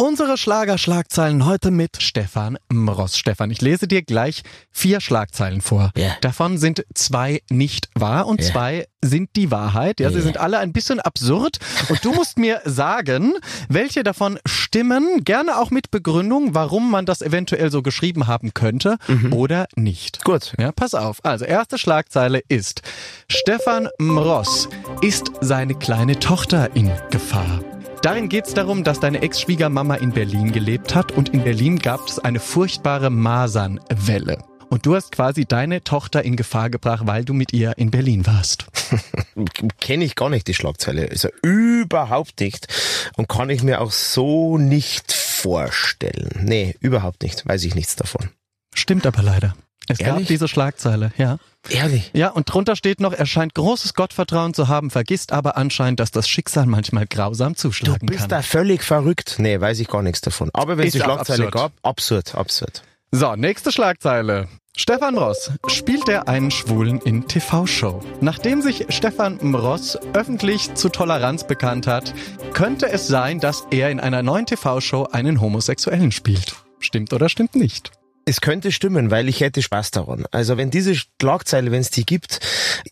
[0.00, 3.18] Unsere Schlagerschlagzeilen heute mit Stefan Mross.
[3.18, 5.90] Stefan, ich lese dir gleich vier Schlagzeilen vor.
[5.94, 6.16] Yeah.
[6.22, 8.50] Davon sind zwei nicht wahr und yeah.
[8.50, 10.00] zwei sind die Wahrheit.
[10.00, 10.16] Ja, yeah.
[10.16, 11.58] sie sind alle ein bisschen absurd
[11.90, 13.34] und du musst mir sagen,
[13.68, 18.96] welche davon stimmen, gerne auch mit Begründung, warum man das eventuell so geschrieben haben könnte
[19.06, 19.34] mhm.
[19.34, 20.24] oder nicht.
[20.24, 20.54] Gut.
[20.58, 21.22] Ja, pass auf.
[21.26, 22.80] Also, erste Schlagzeile ist
[23.28, 24.66] Stefan Mross
[25.02, 27.60] ist seine kleine Tochter in Gefahr.
[28.02, 32.08] Darin geht es darum, dass deine Ex-Schwiegermama in Berlin gelebt hat und in Berlin gab
[32.08, 34.42] es eine furchtbare Masernwelle.
[34.70, 38.26] Und du hast quasi deine Tochter in Gefahr gebracht, weil du mit ihr in Berlin
[38.26, 38.66] warst.
[39.80, 41.10] Kenne ich gar nicht die Schlagzeile.
[41.10, 42.68] Also überhaupt nicht.
[43.16, 46.30] Und kann ich mir auch so nicht vorstellen.
[46.42, 47.46] Nee, überhaupt nicht.
[47.46, 48.30] Weiß ich nichts davon.
[48.74, 49.54] Stimmt aber leider.
[49.88, 50.18] Es Ehrlich?
[50.24, 51.38] gab diese Schlagzeile, ja.
[51.68, 52.10] Ehrlich?
[52.14, 56.10] Ja, und drunter steht noch, er scheint großes Gottvertrauen zu haben, vergisst aber anscheinend, dass
[56.10, 58.06] das Schicksal manchmal grausam zuschlagen kann.
[58.06, 58.28] Du bist kann.
[58.30, 59.36] da völlig verrückt.
[59.38, 60.50] Nee, weiß ich gar nichts davon.
[60.54, 61.54] Aber wenn es die Schlagzeile absurd.
[61.54, 62.82] gab, absurd, absurd.
[63.10, 64.48] So, nächste Schlagzeile.
[64.76, 68.00] Stefan Ross spielt er einen Schwulen in TV-Show.
[68.20, 72.14] Nachdem sich Stefan Ross öffentlich zu Toleranz bekannt hat,
[72.54, 76.54] könnte es sein, dass er in einer neuen TV-Show einen Homosexuellen spielt.
[76.78, 77.90] Stimmt oder stimmt nicht?
[78.30, 80.24] Es könnte stimmen, weil ich hätte Spaß daran.
[80.30, 82.38] Also wenn diese Schlagzeile, wenn es die gibt,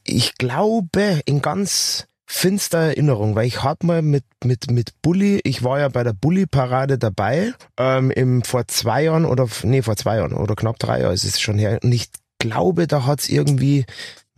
[0.02, 5.62] ich glaube in ganz finster Erinnerung, weil ich hatte mal mit mit mit Bully, ich
[5.62, 9.94] war ja bei der Bully Parade dabei, ähm, im vor zwei Jahren oder nee vor
[9.94, 11.78] zwei Jahren oder knapp drei Jahren ist es schon her.
[11.84, 12.08] Und ich
[12.40, 13.86] glaube, da hat's irgendwie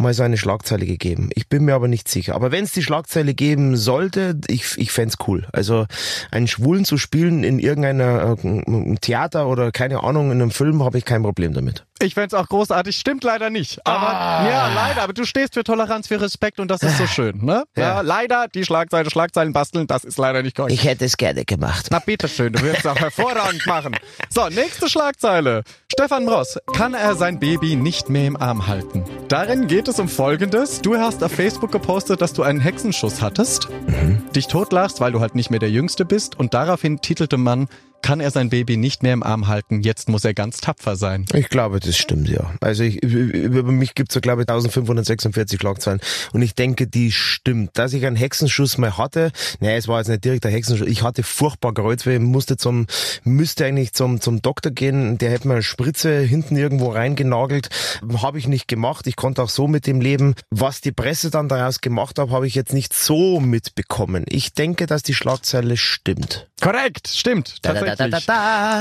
[0.01, 1.31] mal so eine Schlagzeile gegeben.
[1.35, 2.35] Ich bin mir aber nicht sicher.
[2.35, 5.47] Aber wenn es die Schlagzeile geben sollte, ich, ich fände cool.
[5.53, 5.87] Also
[6.31, 10.99] einen Schwulen zu spielen in irgendeiner äh, Theater oder keine Ahnung, in einem Film, habe
[10.99, 11.85] ich kein Problem damit.
[12.03, 12.97] Ich fände auch großartig.
[12.97, 13.87] Stimmt leider nicht.
[13.87, 14.49] Aber ah.
[14.49, 15.03] ja, leider.
[15.03, 17.65] Aber du stehst für Toleranz, für Respekt und das ist so schön, ne?
[17.77, 17.83] Ja.
[17.83, 20.73] ja leider, die Schlagzeile, Schlagzeilen basteln, das ist leider nicht korrekt.
[20.73, 21.89] Ich hätte es gerne gemacht.
[21.91, 23.97] Na bitteschön, du wirst es auch hervorragend machen.
[24.31, 25.63] So, nächste Schlagzeile.
[25.93, 29.05] Stefan Ross, kann er sein Baby nicht mehr im Arm halten?
[29.29, 30.81] Darin geht es um Folgendes.
[30.81, 34.23] Du hast auf Facebook gepostet, dass du einen Hexenschuss hattest, mhm.
[34.35, 37.69] dich totlachst, weil du halt nicht mehr der Jüngste bist und daraufhin titelte man,
[38.03, 39.83] kann er sein Baby nicht mehr im Arm halten.
[39.83, 41.27] Jetzt muss er ganz tapfer sein.
[41.35, 42.53] Ich glaube, das stimmt, ja.
[42.61, 46.01] Also ich, über mich gibt's so, glaube ich, 1546 Schlagzeilen.
[46.33, 47.71] Und ich denke, die stimmt.
[47.75, 51.03] Dass ich einen Hexenschuss mal hatte, nee, es war jetzt nicht direkt ein Hexenschuss, ich
[51.03, 52.87] hatte furchtbar Kreuzweh, musste zum,
[53.25, 57.69] müsste eigentlich zum, zum Doktor gehen, der hätte mir eine Spritze hinten irgendwo reingenagelt.
[58.23, 59.07] Habe ich nicht gemacht.
[59.07, 60.35] Ich konnte auch so mit dem leben.
[60.51, 64.25] Was die Presse dann daraus gemacht hat, habe ich jetzt nicht so mitbekommen.
[64.29, 66.50] Ich denke, dass die Schlagzeile stimmt.
[66.61, 67.63] Korrekt, stimmt.
[67.63, 68.21] Tatsächlich da, da,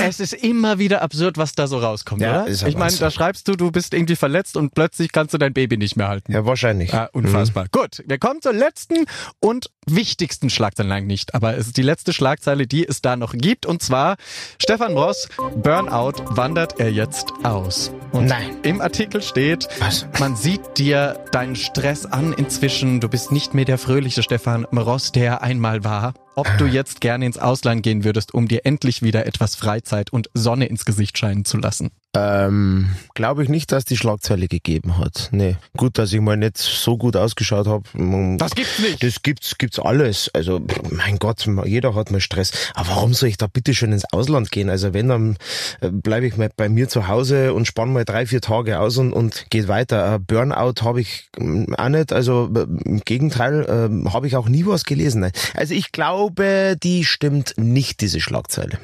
[0.02, 2.50] es ist immer wieder absurd, was da so rauskommt, ja, oder?
[2.50, 5.76] ich meine, da schreibst du, du bist irgendwie verletzt und plötzlich kannst du dein Baby
[5.76, 6.32] nicht mehr halten.
[6.32, 6.92] Ja, wahrscheinlich.
[6.94, 7.64] Ah, unfassbar.
[7.64, 7.68] Mhm.
[7.72, 9.06] Gut, wir kommen zur letzten
[9.40, 13.32] und wichtigsten Schlagzeile, nein, nicht, aber es ist die letzte Schlagzeile, die es da noch
[13.32, 14.16] gibt und zwar
[14.58, 17.92] Stefan Ross, Burnout wandert er jetzt aus.
[18.12, 18.56] Und nein.
[18.62, 20.06] im Artikel steht, was?
[20.18, 25.12] man sieht dir deinen Stress an inzwischen, du bist nicht mehr der fröhliche Stefan Ross,
[25.12, 29.26] der einmal war ob du jetzt gerne ins Ausland gehen würdest, um dir endlich wieder
[29.26, 31.90] etwas Freizeit und Sonne ins Gesicht scheinen zu lassen.
[32.12, 35.28] Ähm, glaube ich nicht, dass die Schlagzeile gegeben hat.
[35.30, 35.56] Nee.
[35.76, 37.84] Gut, dass ich mal nicht so gut ausgeschaut habe.
[38.36, 39.02] Das gibt's nicht.
[39.02, 40.28] Das gibt's, gibt's alles.
[40.34, 42.50] Also, mein Gott, jeder hat mal Stress.
[42.74, 44.70] Aber warum soll ich da bitte schön ins Ausland gehen?
[44.70, 45.36] Also, wenn, dann
[45.80, 48.96] äh, bleibe ich mal bei mir zu Hause und spann mal drei, vier Tage aus
[48.96, 50.18] und, und geht weiter.
[50.18, 52.12] Burnout habe ich mm, auch nicht.
[52.12, 55.30] Also, äh, im Gegenteil, äh, habe ich auch nie was gelesen.
[55.54, 58.78] Also, ich glaube, die stimmt nicht, diese Schlagzeile.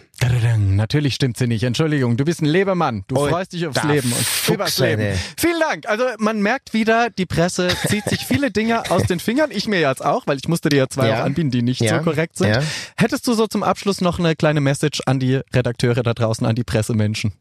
[0.59, 1.63] Natürlich stimmt sie nicht.
[1.63, 3.05] Entschuldigung, du bist ein Lebemann.
[3.09, 5.19] Du oh, freust dich aufs Leben und übers Leben.
[5.37, 5.89] Vielen Dank.
[5.89, 9.51] Also man merkt wieder, die Presse zieht sich viele Dinge aus den Fingern.
[9.51, 11.21] Ich mir jetzt auch, weil ich musste dir ja zwei ja.
[11.21, 11.99] auch anbieten, die nicht ja.
[11.99, 12.49] so korrekt sind.
[12.49, 12.63] Ja.
[12.97, 16.55] Hättest du so zum Abschluss noch eine kleine Message an die Redakteure da draußen, an
[16.55, 17.33] die Pressemenschen?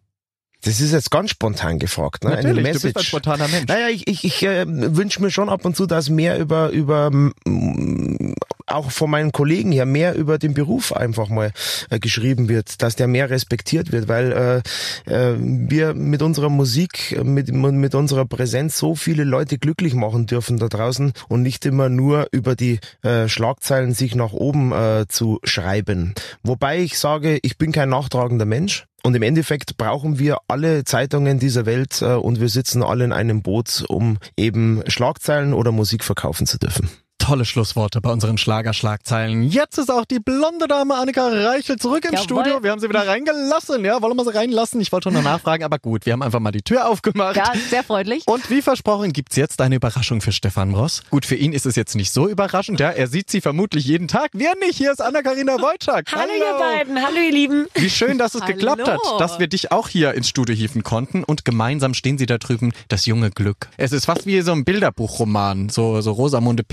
[0.65, 2.31] Das ist jetzt ganz spontan gefragt, ne?
[2.31, 3.67] Natürlich, Eine du bist ein spontaner Mensch.
[3.67, 7.11] Naja, ich, ich, ich äh, wünsche mir schon ab und zu, dass mehr über, über
[7.11, 8.33] mm,
[8.67, 11.51] auch von meinen Kollegen her mehr über den Beruf einfach mal
[11.89, 14.63] äh, geschrieben wird, dass der mehr respektiert wird, weil
[15.08, 19.93] äh, äh, wir mit unserer Musik, äh, mit, mit unserer Präsenz so viele Leute glücklich
[19.93, 24.71] machen dürfen da draußen und nicht immer nur über die äh, Schlagzeilen sich nach oben
[24.71, 26.13] äh, zu schreiben.
[26.43, 28.86] Wobei ich sage, ich bin kein nachtragender Mensch.
[29.04, 33.13] Und im Endeffekt brauchen wir alle Zeitungen dieser Welt äh, und wir sitzen alle in
[33.13, 36.89] einem Boot, um eben Schlagzeilen oder Musik verkaufen zu dürfen.
[37.25, 39.41] Tolle Schlussworte bei unseren Schlagerschlagzeilen.
[39.49, 42.43] Jetzt ist auch die blonde Dame Annika Reichel zurück ins Jawohl.
[42.43, 42.61] Studio.
[42.61, 43.83] Wir haben sie wieder reingelassen.
[43.83, 44.79] Ja, wollen wir sie reinlassen?
[44.79, 47.35] Ich wollte schon noch nachfragen, aber gut, wir haben einfach mal die Tür aufgemacht.
[47.35, 48.27] Ja, sehr freundlich.
[48.27, 51.01] Und wie versprochen gibt's jetzt eine Überraschung für Stefan Ross.
[51.09, 52.91] Gut, für ihn ist es jetzt nicht so überraschend, ja.
[52.91, 54.29] Er sieht sie vermutlich jeden Tag.
[54.33, 54.77] Wir nicht.
[54.77, 56.11] Hier ist Anna-Karina Wojcik.
[56.15, 57.65] Hallo, ihr beiden, hallo ihr Lieben.
[57.73, 58.53] Wie schön, dass es Hallo.
[58.53, 62.27] geklappt hat, dass wir dich auch hier ins Studio hieven konnten und gemeinsam stehen sie
[62.27, 63.69] da drüben, das junge Glück.
[63.77, 66.63] Es ist fast wie so ein Bilderbuchroman, so, so Rosamunde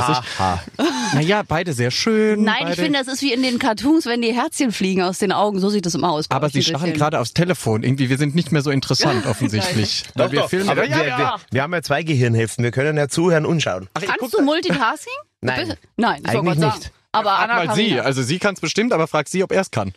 [0.00, 0.60] Pilcher-mäßig.
[1.14, 2.44] Naja, beide sehr schön.
[2.44, 2.72] Nein, beide.
[2.72, 5.58] ich finde, das ist wie in den Cartoons, wenn die Herzchen fliegen aus den Augen.
[5.58, 6.26] So sieht es immer aus.
[6.30, 7.82] Aber sie starren gerade aufs Telefon.
[7.82, 10.04] Irgendwie, wir sind nicht mehr so interessant offensichtlich.
[10.14, 10.68] Weil Doch, wir doch, filmen.
[10.68, 11.18] aber ja, wir, ja.
[11.18, 12.62] Wir, wir haben ja zwei Gehirnhälften.
[12.62, 13.88] Wir können ja zuhören und schauen.
[13.94, 15.12] Ach, Kannst du Multitasking?
[15.40, 15.74] Nein.
[15.96, 16.78] Nein, ich Eigentlich sagen.
[16.78, 16.92] nicht.
[17.12, 17.88] Aber Frag Anna mal sie.
[17.88, 18.02] Karina.
[18.02, 19.92] Also sie kann es bestimmt, aber frag sie, ob er es kann.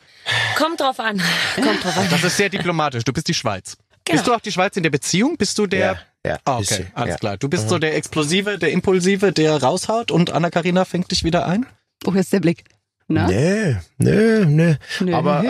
[0.58, 1.22] Kommt drauf an.
[1.56, 2.08] Kommt drauf an.
[2.10, 3.04] Das ist sehr diplomatisch.
[3.04, 3.78] Du bist die Schweiz.
[4.06, 4.18] Genau.
[4.18, 5.38] Bist du auch die Schweiz in der Beziehung?
[5.38, 5.80] Bist du der...
[5.80, 7.18] Ja, ja, Ah, okay, bisschen, alles ja.
[7.18, 7.38] klar.
[7.38, 11.66] Du bist so der Explosive, der Impulsive, der raushaut und Anna-Karina fängt dich wieder ein?
[12.06, 12.64] Oh, jetzt der Blick.
[13.08, 13.28] Na?
[13.28, 14.78] Nee, nee, nee.
[15.02, 15.14] Nee.
[15.14, 15.44] Aber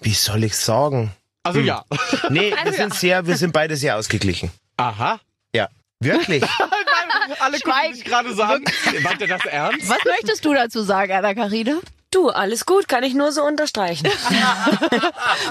[0.00, 1.10] äh, wie soll ich sagen?
[1.42, 1.84] Also ja.
[2.30, 4.50] Nee, wir sind sehr, wir sind beide sehr ausgeglichen.
[4.76, 5.20] Aha.
[5.54, 5.68] Ja.
[6.00, 6.42] Wirklich?
[7.40, 7.94] Alle gucken Schweigen.
[7.94, 8.64] dich gerade so an.
[9.02, 9.88] Meint er das ernst?
[9.88, 11.74] Was möchtest du dazu sagen, Anna Karina?
[12.10, 14.06] Du, alles gut, kann ich nur so unterstreichen.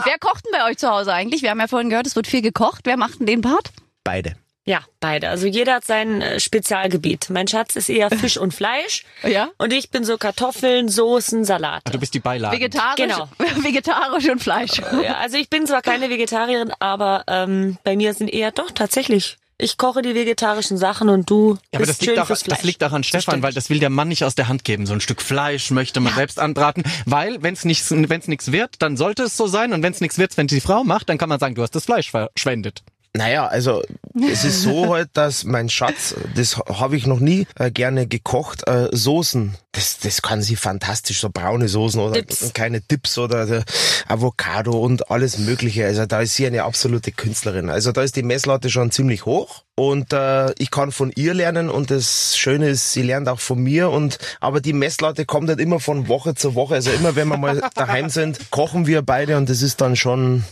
[0.04, 1.42] Wer kocht denn bei euch zu Hause eigentlich?
[1.42, 2.82] Wir haben ja vorhin gehört, es wird viel gekocht.
[2.84, 3.72] Wer macht denn den Part?
[4.04, 4.36] Beide.
[4.64, 5.30] Ja, beide.
[5.30, 7.32] Also jeder hat sein äh, Spezialgebiet.
[7.32, 9.06] Mein Schatz ist eher Fisch und Fleisch.
[9.28, 9.50] Ja.
[9.58, 11.92] Und ich bin so Kartoffeln, Soßen, Salate.
[11.92, 12.58] Du bist die Beilage.
[12.58, 13.28] Vegetarisch, Genau.
[13.64, 14.80] vegetarisch und Fleisch.
[15.04, 19.38] Ja, also ich bin zwar keine Vegetarierin, aber ähm, bei mir sind eher doch tatsächlich.
[19.58, 22.64] Ich koche die vegetarischen Sachen und du Ja, aber bist das schön liegt, auch, das
[22.64, 24.86] liegt auch an Stefan, weil das will der Mann nicht aus der Hand geben.
[24.88, 28.82] So ein Stück Fleisch möchte man selbst anbraten, weil wenn es nichts wenn's nichts wird,
[28.82, 31.18] dann sollte es so sein und wenn es nichts wird, wenn die Frau macht, dann
[31.20, 32.84] kann man sagen, du hast das Fleisch verschwendet.
[33.14, 33.84] Naja, also
[34.16, 38.68] es ist so halt, dass mein Schatz, das habe ich noch nie äh, gerne gekocht,
[38.68, 42.54] äh, Soßen, das, das kann sie fantastisch, so braune Soßen oder Dips.
[42.54, 43.64] keine Dips oder äh,
[44.08, 45.86] Avocado und alles mögliche.
[45.86, 47.70] Also da ist sie eine absolute Künstlerin.
[47.70, 51.70] Also da ist die Messlatte schon ziemlich hoch und äh, ich kann von ihr lernen
[51.70, 55.60] und das Schöne ist, sie lernt auch von mir und aber die Messlatte kommt halt
[55.60, 56.76] immer von Woche zu Woche.
[56.76, 60.44] Also immer wenn wir mal daheim sind, kochen wir beide und das ist dann schon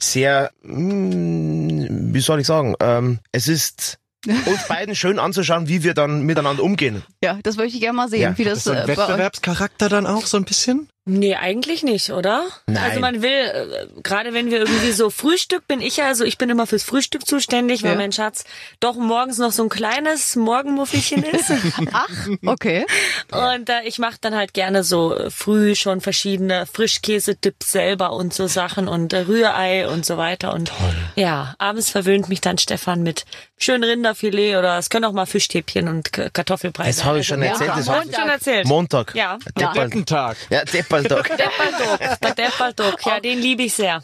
[0.00, 3.98] sehr, mm, wie soll ich sagen, ähm, es ist
[4.46, 7.02] uns beiden schön anzuschauen, wie wir dann miteinander umgehen.
[7.22, 8.88] Ja, das möchte ich gerne mal sehen, Ja, wie Das das, ist so ein äh,
[8.88, 10.88] Wettbewerbscharakter dann auch so ein bisschen?
[11.08, 12.44] Nee, eigentlich nicht, oder?
[12.66, 12.82] Nein.
[12.82, 16.36] Also man will, äh, gerade wenn wir irgendwie so Frühstück bin ich ja, also ich
[16.36, 17.96] bin immer fürs Frühstück zuständig, weil Ja.
[17.96, 18.42] mein Schatz
[18.80, 21.52] doch morgens noch so ein kleines Morgenmuffelchen ist.
[21.92, 22.08] Ach,
[22.44, 22.84] okay.
[23.30, 28.34] Und äh, ich mache dann halt gerne so äh, früh schon verschiedene Frischkäse-Dips selber und
[28.34, 30.52] so Sachen und äh, Rührei und so weiter.
[30.54, 30.72] Und
[31.14, 33.26] ja, abends verwöhnt mich dann Stefan mit
[33.58, 37.40] schön Rinderfilet oder es können auch mal Fischstäbchen und K Kartoffelbrei Das habe ich schon
[37.44, 37.78] Also, erzählt.
[37.78, 38.66] Das ja, hab und schon erzählt.
[38.66, 39.14] Montag.
[39.14, 39.38] Ja.
[39.56, 40.36] Deppal- Deppentag.
[40.50, 40.95] Ja, Deppaltag.
[41.02, 44.02] Deppaldog, der Deppaldog, ja, den liebe ich sehr.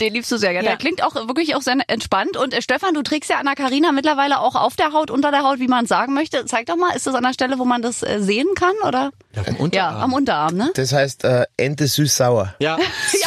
[0.00, 0.66] Den liebst du sehr gerne.
[0.66, 0.70] Ja.
[0.72, 2.36] Der klingt auch wirklich auch sehr entspannt.
[2.36, 5.42] Und äh, Stefan, du trägst ja Anna Karina mittlerweile auch auf der Haut, unter der
[5.42, 6.44] Haut, wie man es sagen möchte.
[6.46, 8.74] Zeig doch mal, ist das an der Stelle, wo man das äh, sehen kann?
[8.86, 9.10] Oder?
[9.34, 9.96] Ja, am Ja, Unterarm.
[10.02, 10.70] am Unterarm, ne?
[10.74, 12.54] Das heißt äh, Ente süß-sauer.
[12.60, 12.78] Ja,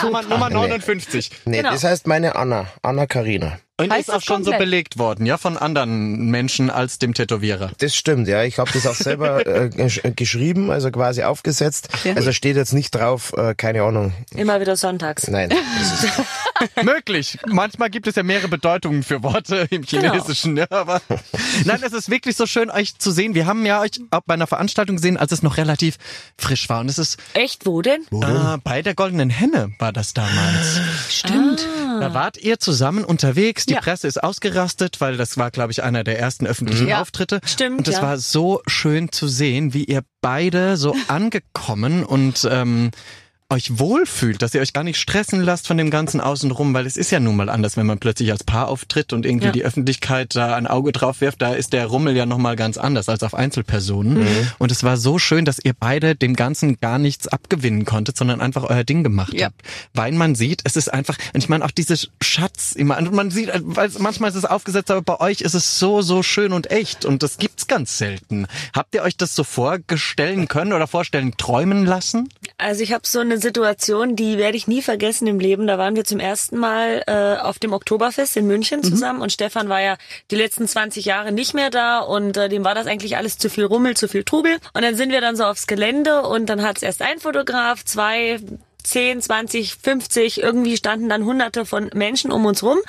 [0.04, 1.32] Nummer, Nummer 59.
[1.46, 1.72] Nee, Genau.
[1.72, 3.60] das heißt meine Anna, Anna Karina.
[3.82, 7.14] Und Heißt ist auch das schon so belegt worden, ja, von anderen Menschen als dem
[7.14, 7.72] Tätowierer.
[7.80, 8.44] Das stimmt, ja.
[8.44, 11.90] Ich habe das auch selber äh, gesch geschrieben, also quasi aufgesetzt.
[12.04, 12.14] Ja.
[12.14, 14.14] Also steht jetzt nicht drauf, äh, keine Ahnung.
[14.36, 15.28] Immer wieder sonntags.
[15.28, 15.50] Nein.
[16.84, 17.38] Möglich.
[17.48, 20.58] Manchmal gibt es ja mehrere Bedeutungen für Worte im Chinesischen.
[20.58, 21.02] Ja, aber
[21.66, 23.36] Nein, es ist wirklich so schön, euch zu sehen.
[23.36, 25.98] Wir haben ja euch auch bei einer Veranstaltung gesehen, als es noch relativ
[26.38, 26.80] frisch war.
[26.82, 28.02] Und es ist Echt, wo denn?
[28.12, 30.80] äh, bei der Goldenen Henne war das damals.
[31.10, 31.68] Stimmt.
[32.00, 33.66] Da wart ihr zusammen unterwegs.
[33.66, 33.82] Die Ja.
[33.82, 37.02] Presse ist ausgerastet, weil das war, glaube ich, einer der ersten öffentlichen Ja.
[37.02, 37.42] Auftritte.
[37.46, 38.02] Stimmt, Und es ja.
[38.02, 42.92] war so schön zu sehen, wie ihr beide so angekommen und ähm,
[43.52, 46.98] euch wohlfühlt, dass ihr euch gar nicht stressen lasst von dem ganzen Außenrum, weil es
[46.98, 49.52] ist ja nun mal anders, wenn man plötzlich als Paar auftritt und irgendwie Ja.
[49.52, 53.10] die Öffentlichkeit da ein Auge drauf wirft, da ist der Rummel ja nochmal ganz anders
[53.10, 54.26] als auf Einzelpersonen.
[54.58, 58.42] Und es war so schön, dass ihr beide dem Ganzen gar nichts abgewinnen konntet, sondern
[58.42, 59.48] einfach euer Ding gemacht Ja.
[59.48, 59.62] habt.
[59.94, 63.32] Weil man sieht, es ist einfach, und ich meine auch diese Schatz immer, und man
[63.32, 66.72] sieht, weil manchmal ist es aufgesetzt, aber bei euch ist es so, so schön und
[66.72, 68.48] echt und das gibt's ganz selten.
[68.74, 72.30] Habt ihr euch das so vorstellen können oder vorstellen, träumen lassen?
[72.58, 75.68] Also ich habe so eine Situation, die werde ich nie vergessen im Leben.
[75.68, 79.70] Da waren wir zum ersten Mal äh, auf dem Oktoberfest in München zusammen und Stefan
[79.70, 79.98] war ja
[80.30, 83.50] die letzten 20 Jahre nicht mehr da und äh, dem war das eigentlich alles zu
[83.50, 84.58] viel Rummel, zu viel Trubel.
[84.74, 87.84] Und dann sind wir dann so aufs Gelände und dann hat es erst ein Fotograf,
[87.84, 88.40] zwei
[88.84, 92.80] 10, 20, 50, irgendwie standen dann hunderte von Menschen um uns rum.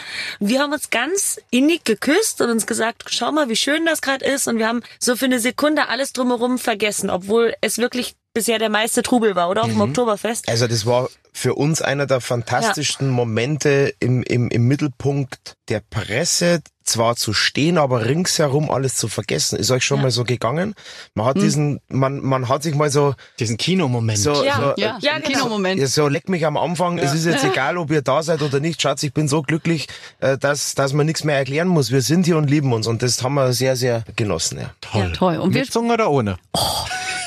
[0.40, 4.02] Und wir haben uns ganz innig geküsst und uns gesagt, schau mal, wie schön das
[4.02, 4.48] gerade ist.
[4.48, 8.68] Und wir haben so für eine Sekunde alles drumherum vergessen, obwohl es wirklich bisher der
[8.71, 9.62] meiste Trubel war, oder?
[9.62, 10.49] Auf dem Oktoberfest.
[10.49, 16.61] Also das war für uns einer der fantastischsten Momente im, im, im Mittelpunkt der Presse,
[16.85, 19.57] zwar zu stehen, aber ringsherum alles zu vergessen.
[19.59, 20.75] Ist euch schon mal so gegangen?
[21.14, 24.18] Man hat diesen, man, man hat sich mal so, Diesen Kinomoment.
[24.18, 25.29] so, Ja, so, Ja, Ja, genau.
[25.29, 25.81] Kinomoment.
[25.81, 26.99] Ja, so leck mich am Anfang.
[26.99, 28.83] Es ist jetzt egal, ob ihr da seid oder nicht.
[28.83, 29.87] Schatz, ich bin so glücklich,
[30.21, 31.92] äh, dass, dass man nichts mehr erklären muss.
[31.92, 32.87] Wir sind hier und lieben uns.
[32.88, 34.59] Und das haben wir sehr, sehr genossen.
[34.59, 34.71] Ja.
[34.81, 35.12] Toll.
[35.12, 35.37] toll.
[35.38, 36.37] Und wir- Mit Zunge oder ohne?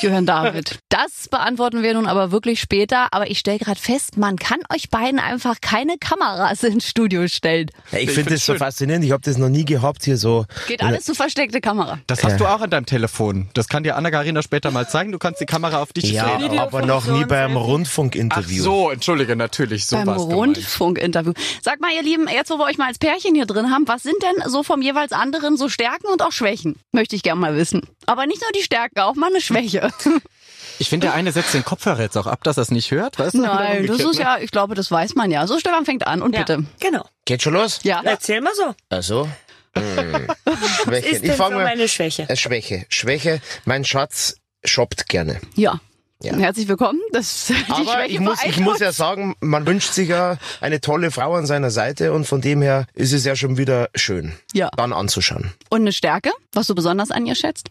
[0.02, 0.78] Johann David.
[0.98, 3.08] Das beantworten wir nun aber wirklich später.
[3.12, 7.70] Aber ich stelle gerade fest, man kann euch beiden einfach keine Kameras ins Studio stellen.
[7.92, 8.60] Ja, ich Ich finde das so schön.
[8.60, 9.04] faszinierend.
[9.04, 10.46] Ich habe das noch nie gehabt hier so.
[10.68, 12.00] Geht alles zu versteckte Kamera.
[12.08, 13.50] Das hast du auch an deinem Telefon.
[13.56, 15.12] Das kann dir Anna-Karina später mal zeigen.
[15.12, 16.58] Du kannst die Kamera auf dich Ja, drehen.
[16.58, 17.56] aber noch nie beim Selfie.
[17.60, 18.64] Ach Rundfunkinterview.
[18.64, 19.86] so, entschuldige, natürlich.
[19.88, 20.08] So Beim.
[20.10, 21.34] Rundfunkinterview.
[21.62, 24.04] Sag mal, ihr Lieben, jetzt wo wir euch mal als Pärchen hier drin haben, was
[24.04, 26.78] sind denn so vom jeweils anderen so Stärken und auch Schwächen?
[26.94, 27.82] Möchte ich gerne mal wissen.
[28.06, 29.90] Aber nicht nur die Stärken, auch mal eine Schwäche.
[30.80, 33.18] Ich finde, der eine setzt den Kopfhörer jetzt auch ab, dass er es nicht hört.
[33.20, 33.42] Weißt du?
[33.42, 34.22] Nein, das ist ne?
[34.22, 35.48] ja, ich glaube, das weiß man ja.
[35.48, 36.66] So, Stefan fängt an und Ja, bitte.
[36.80, 37.06] genau.
[37.26, 37.80] Geht schon los?
[37.84, 38.02] Ja.
[38.04, 38.74] Erzähl mal so.
[38.90, 39.30] Also.
[39.78, 40.28] Hm.
[40.46, 41.08] Was Schwäche.
[41.10, 41.64] ist Ich denn so fange mal.
[41.66, 42.30] meine Schwäche?
[42.30, 42.86] Äh, Schwäche.
[42.88, 43.42] Schwäche.
[43.66, 45.42] Mein Schatz shoppt gerne.
[45.56, 45.82] Ja.
[46.24, 46.34] Ja.
[46.38, 47.02] Herzlich willkommen.
[47.12, 50.80] Das die Aber Schwäche ich muss, ich muss ja sagen, man wünscht sich ja eine
[50.80, 54.32] tolle Frau an seiner Seite und von dem her ist es ja schon wieder schön,
[54.54, 54.70] Ja.
[54.78, 55.52] dann anzuschauen.
[55.70, 57.68] Und eine Stärke, was du besonders an ihr schätzt?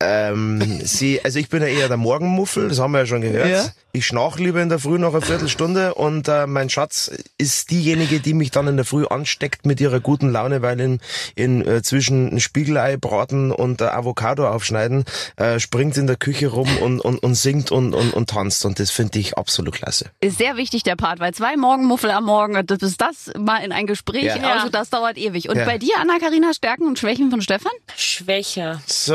[0.00, 3.48] Ähm, sie, also ich bin ja eher der Morgenmuffel, das haben wir ja schon gehört.
[3.48, 3.64] Ja.
[3.92, 8.18] Ich schnarch lieber in der Früh noch eine Viertelstunde und äh, mein Schatz ist diejenige,
[8.18, 11.00] die mich dann in der Früh ansteckt mit ihrer guten Laune, weil in,
[11.36, 15.04] in äh, zwischen ein Spiegelei braten und äh, Avocado aufschneiden
[15.36, 18.80] äh, springt in der Küche rum und, und, und singt und, und, und tanzt und
[18.80, 20.06] das finde ich absolut klasse.
[20.20, 23.70] Ist sehr wichtig, der Part, weil zwei Morgenmuffel am Morgen, das ist das mal in
[23.70, 24.54] ein Gespräch, Ja.
[24.54, 25.48] also das dauert ewig.
[25.48, 25.66] Und Ja.
[25.66, 27.70] bei dir, Anna-Karina, Stärken und Schwächen von Stefan?
[27.96, 28.80] Schwäche.
[28.86, 29.14] So,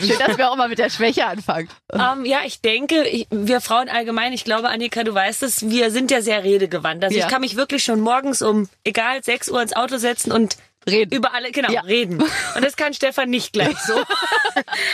[0.00, 1.68] Schön, dass wir auch mal mit der Schwäche anfangen.
[1.92, 5.90] Ähm, ja, ich denke, ich, wir Frauen allgemein, ich glaube, Annika, du weißt es, wir
[5.90, 7.04] sind ja sehr redegewandt.
[7.04, 7.24] Also Ja.
[7.26, 10.56] ich kann mich wirklich schon morgens um, egal, 6 Uhr ins Auto setzen und
[10.88, 11.14] Reden.
[11.16, 11.80] über alle, genau, Ja.
[11.80, 12.22] reden.
[12.22, 13.94] Und das kann Stefan nicht gleich so.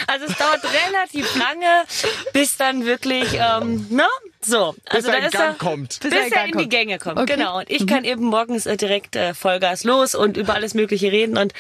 [0.07, 1.66] Also es dauert relativ lange,
[2.33, 4.07] bis dann wirklich, ähm, ne?
[4.42, 5.88] So, also er da in ist Gang er, kommt.
[6.00, 6.68] bis, Bis er in er in die.
[6.68, 7.18] Gänge kommt.
[7.18, 7.35] Okay.
[7.37, 7.59] Genau.
[7.59, 11.37] Und ich kann eben morgens äh, direkt äh, Vollgas los und über alles Mögliche reden.
[11.37, 11.53] Und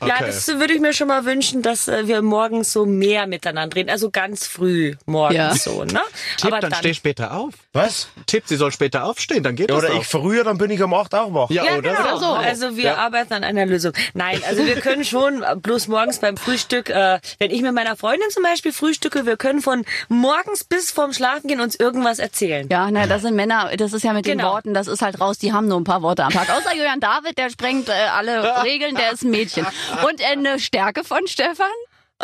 [0.00, 0.24] ja, Okay.
[0.26, 3.88] das würde ich mir schon mal wünschen, dass äh, wir morgens so mehr miteinander reden.
[3.90, 5.54] Also ganz früh morgens Ja.
[5.54, 6.00] so, ne?
[6.38, 7.54] Tipp, dann, steh später auf.
[7.72, 8.08] Was?
[8.26, 10.92] Tipp, sie soll später aufstehen, dann geht Oder das ich früher, dann bin ich um
[10.92, 11.50] 8 auch wach.
[11.50, 11.94] Ja, Ja, oder?
[11.94, 12.18] genau.
[12.18, 12.26] so.
[12.32, 12.96] Also wir Ja.
[12.96, 13.92] arbeiten an einer Lösung.
[14.14, 18.28] Nein, also wir können schon bloß morgens beim Frühstück, äh, wenn ich mit meiner Freundin
[18.30, 22.66] zum Beispiel frühstücke, wir können von morgens bis vorm Schlafengehen uns irgendwas erzählen.
[22.70, 24.52] Ja, na, das sind Männer, das ist ja mit den Genau.
[24.54, 26.48] Worten, das ist halt raus, die haben nur ein paar Worte am Tag.
[26.50, 29.66] Außer Julian David, der sprengt äh, alle Regeln, der ist ein Mädchen.
[30.08, 31.66] Und äh, eine Stärke von Stefan?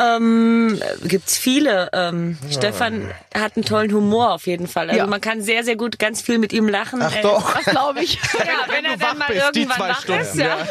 [0.01, 1.91] Ähm, gibt's viele.
[1.93, 4.89] Ähm, Stefan hat einen tollen Humor auf jeden Fall.
[4.89, 5.07] Also Ja.
[5.07, 7.03] man kann sehr, sehr gut ganz viel mit ihm lachen.
[7.03, 7.55] Ach Äh, doch.
[7.55, 8.19] Das glaube ich.
[8.39, 10.57] Ja, wenn er dann mal bist, irgendwann wach Stunden, ist, ja.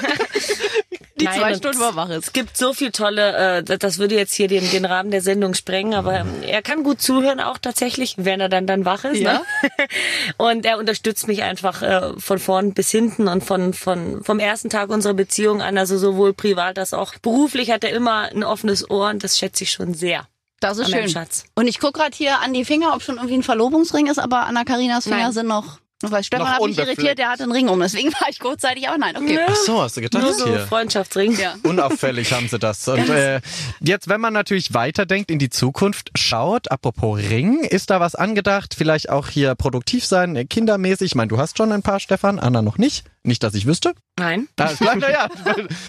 [1.19, 2.33] Die Nein, zwei und Stunden, wo er wach Es ist.
[2.33, 5.93] gibt so viel tolle, äh, das würde jetzt hier den, den Rahmen der Sendung sprengen,
[5.93, 9.19] aber ähm, er kann gut zuhören auch tatsächlich, wenn er dann dann wach ist.
[9.19, 9.33] Ja.
[9.33, 9.41] Ne?
[10.37, 14.69] Und er unterstützt mich einfach äh, von vorn bis hinten und von, von vom ersten
[14.69, 18.89] Tag unserer Beziehung an, also sowohl privat als auch beruflich hat er immer ein offenes
[18.89, 20.25] Ohr und das schätze ich schon sehr.
[20.61, 21.09] Das ist schön.
[21.09, 21.43] Schatz.
[21.55, 24.45] Und ich gucke gerade hier an die Finger, ob schon irgendwie ein Verlobungsring ist, aber
[24.45, 25.33] Anna-Karinas Finger Nein.
[25.33, 25.79] sind noch...
[26.01, 27.79] Weil Stefan Noch hat mich irritiert, der hat einen Ring um.
[27.79, 29.39] Deswegen war ich kurzzeitig, aber nein, okay.
[29.45, 30.59] Ach so, hast du gedacht Nur so hier.
[30.59, 31.37] Freundschaftsring.
[31.37, 31.55] Ja.
[31.63, 32.87] Unauffällig haben sie das.
[32.87, 33.41] Und äh,
[33.81, 38.75] jetzt, wenn man natürlich weiterdenkt in die Zukunft, schaut, apropos Ring, ist da was angedacht?
[38.77, 41.07] Vielleicht auch hier produktiv sein, äh, kindermäßig?
[41.07, 43.03] Ich meine, du hast schon ein paar, Stefan, Anna noch nicht.
[43.23, 43.93] Nicht, dass ich wüsste.
[44.17, 44.47] Nein.
[44.55, 45.27] Da ist leider, ja,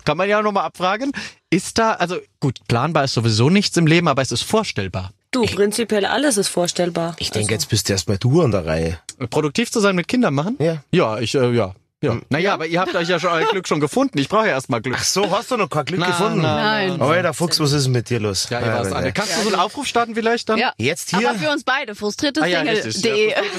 [0.05, 1.13] kann man ja nochmal abfragen.
[1.51, 5.13] Ist da, also gut, planbar ist sowieso nichts im Leben, aber es ist vorstellbar.
[5.33, 7.15] Du, prinzipiell alles ist vorstellbar.
[7.19, 8.99] Ich denke, jetzt bist erst mal du an der Reihe.
[9.31, 10.57] Produktiv zu sein mit Kindern machen?
[10.59, 10.79] Ja.
[10.91, 11.75] Ja, ich, äh, ja.
[12.03, 12.19] Ja.
[12.31, 14.17] Naja, aber ihr habt euch ja schon euer Glück schon gefunden.
[14.19, 14.97] Ich brauche ja erstmal Glück.
[14.99, 16.41] Ach so, hast du noch kein Glück Na, gefunden?
[16.41, 17.01] na, Nein.
[17.01, 18.49] Oh, der Fuchs, was ist denn mit dir los?
[18.49, 19.13] Ja, ihr war's, Äh, Anne.
[19.13, 20.59] Kannst du so einen Aufruf starten vielleicht dann?
[20.59, 20.73] Ja.
[20.79, 21.29] Jetzt hier?
[21.29, 22.63] Aber für uns beide, frustrierte Ah, ja.
[22.65, 22.93] Ja, frustrierte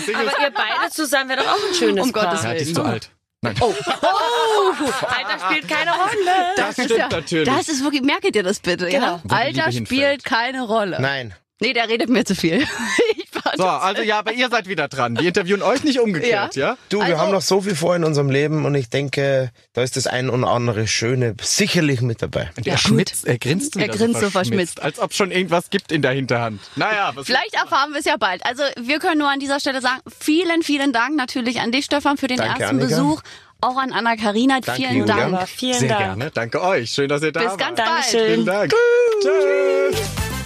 [0.01, 0.33] Singles.
[0.33, 2.25] Aber ihr beide zusammen wäre doch auch ein schönes Um Paar.
[2.25, 2.75] Gottes ja, die ist Willen.
[2.75, 3.09] zu alt.
[3.43, 3.55] Nein.
[3.59, 6.53] Oh, Alter spielt keine Rolle.
[6.57, 7.47] das ist stimmt ja, natürlich.
[7.47, 9.05] Das ist wirklich, merke dir das bitte, Genau.
[9.05, 9.21] ja?
[9.29, 10.97] Alter spielt keine Rolle.
[10.99, 11.35] Nein.
[11.61, 12.57] Nee, der redet mir zu viel.
[13.15, 15.15] ich war so, also ja, aber ihr seid wieder dran.
[15.15, 16.75] Die interviewen euch nicht umgekehrt, ja?
[16.89, 19.83] Du, wir Also- haben noch so viel vor in unserem Leben und ich denke, da
[19.83, 22.49] ist das ein oder andere Schöne sicherlich mit dabei.
[22.57, 24.81] Und Ja, er schmitzt, er grinst Er grinst so verschmitzt, verschmitzt.
[24.81, 26.59] Als ob schon irgendwas gibt in der Hinterhand.
[26.75, 28.45] Naja, was Vielleicht erfahren wir es ja bald.
[28.45, 32.17] Also wir können nur an dieser Stelle sagen, vielen, vielen Dank natürlich an dich, Stefan,
[32.17, 32.87] für den Danke, ersten Annika.
[33.01, 33.21] Besuch.
[33.63, 35.31] Auch an Anna-Karina, Danke, vielen Julian.
[35.33, 35.47] Dank.
[35.47, 35.99] Vielen Sehr Dank.
[36.01, 36.31] gerne.
[36.31, 36.89] Danke euch.
[36.89, 37.59] Schön, dass ihr da Bis wart.
[37.59, 38.43] ganz Dankeschön.
[38.45, 38.73] bald.
[38.73, 39.99] Vielen Dank.
[39.99, 40.40] Tschüss.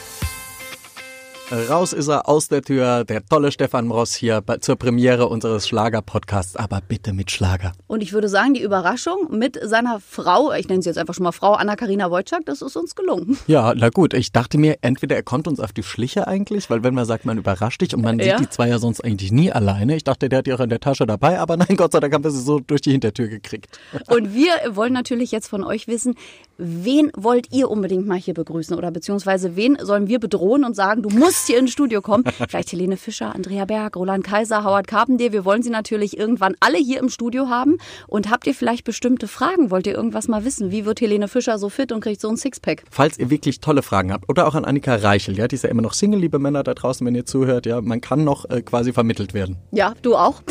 [1.52, 5.68] Raus ist er aus der Tür, der tolle Stefan Ross hier bei, zur Premiere unseres
[5.68, 7.74] Schlager-Podcasts, aber bitte mit Schlager.
[7.86, 11.24] Und ich würde sagen, die Überraschung mit seiner Frau, ich nenne sie jetzt einfach schon
[11.24, 13.38] mal Frau Anna-Karina Wojcik, das ist uns gelungen.
[13.46, 16.84] Ja, na gut, ich dachte mir, entweder er kommt uns auf die Schliche eigentlich, weil
[16.84, 18.38] wenn man sagt, man überrascht dich und man Ja.
[18.40, 19.96] sieht die zwei ja sonst eigentlich nie alleine.
[19.96, 22.12] Ich dachte, der hat die auch in der Tasche dabei, aber nein, Gott sei Dank
[22.14, 23.80] haben wir sie so durch die Hintertür gekriegt.
[24.10, 26.16] Und wir wollen natürlich jetzt von euch wissen,
[26.58, 31.02] wen wollt ihr unbedingt mal hier begrüßen oder beziehungsweise wen sollen wir bedrohen und sagen,
[31.02, 32.24] du musst hier ins Studio kommen?
[32.50, 35.32] Vielleicht Helene Fischer, Andrea Berg, Roland Kaiser, Howard Carpentier.
[35.34, 37.78] Wir wollen sie natürlich irgendwann alle hier im Studio haben.
[38.08, 39.72] Und habt ihr vielleicht bestimmte Fragen?
[39.72, 40.72] Wollt ihr irgendwas mal wissen?
[40.72, 42.84] Wie wird Helene Fischer so fit und kriegt so ein Sixpack?
[42.90, 45.70] Falls ihr wirklich tolle Fragen habt oder auch an Annika Reichel, ja, die ist ja
[45.70, 48.62] immer noch Single, liebe Männer da draußen, wenn ihr zuhört, ja, man kann noch äh,
[48.62, 49.58] quasi vermittelt werden.
[49.72, 50.42] Ja, du auch.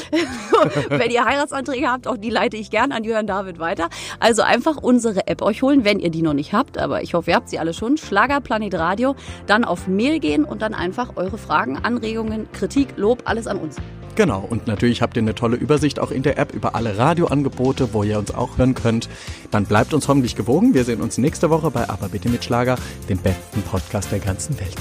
[0.88, 3.88] wenn ihr Heiratsanträge habt, auch die leite ich gern an Jörn David weiter.
[4.20, 6.76] Also einfach unsere App euch holen, wenn ihr die noch nicht habt.
[6.76, 7.96] Aber ich hoffe, ihr habt sie alle schon.
[7.96, 9.14] Schlagerplanet Radio.
[9.46, 13.76] Dann auf Mail gehen und dann einfach eure Fragen, Anregungen, Kritik, Lob, alles an uns.
[14.16, 17.92] Genau, und natürlich habt ihr eine tolle Übersicht auch in der App über alle Radioangebote,
[17.94, 19.08] wo ihr uns auch hören könnt.
[19.50, 20.74] Dann bleibt uns hoffentlich gewogen.
[20.74, 22.76] Wir sehen uns nächste Woche bei Aber bitte mit Schlager,
[23.08, 24.76] dem besten Podcast der ganzen Welt.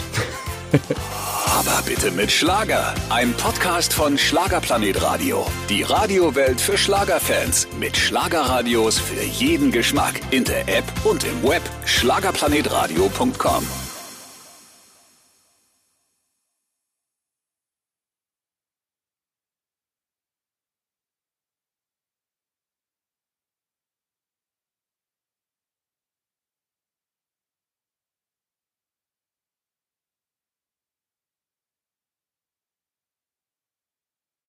[1.46, 2.94] Aber bitte mit Schlager.
[3.10, 5.46] Ein Podcast von Schlagerplanet Radio.
[5.70, 7.68] Die Radiowelt für Schlagerfans.
[7.80, 10.20] Mit Schlagerradios für jeden Geschmack.
[10.32, 11.62] In der App und im Web.
[11.86, 13.83] Schlagerplanetradio.com.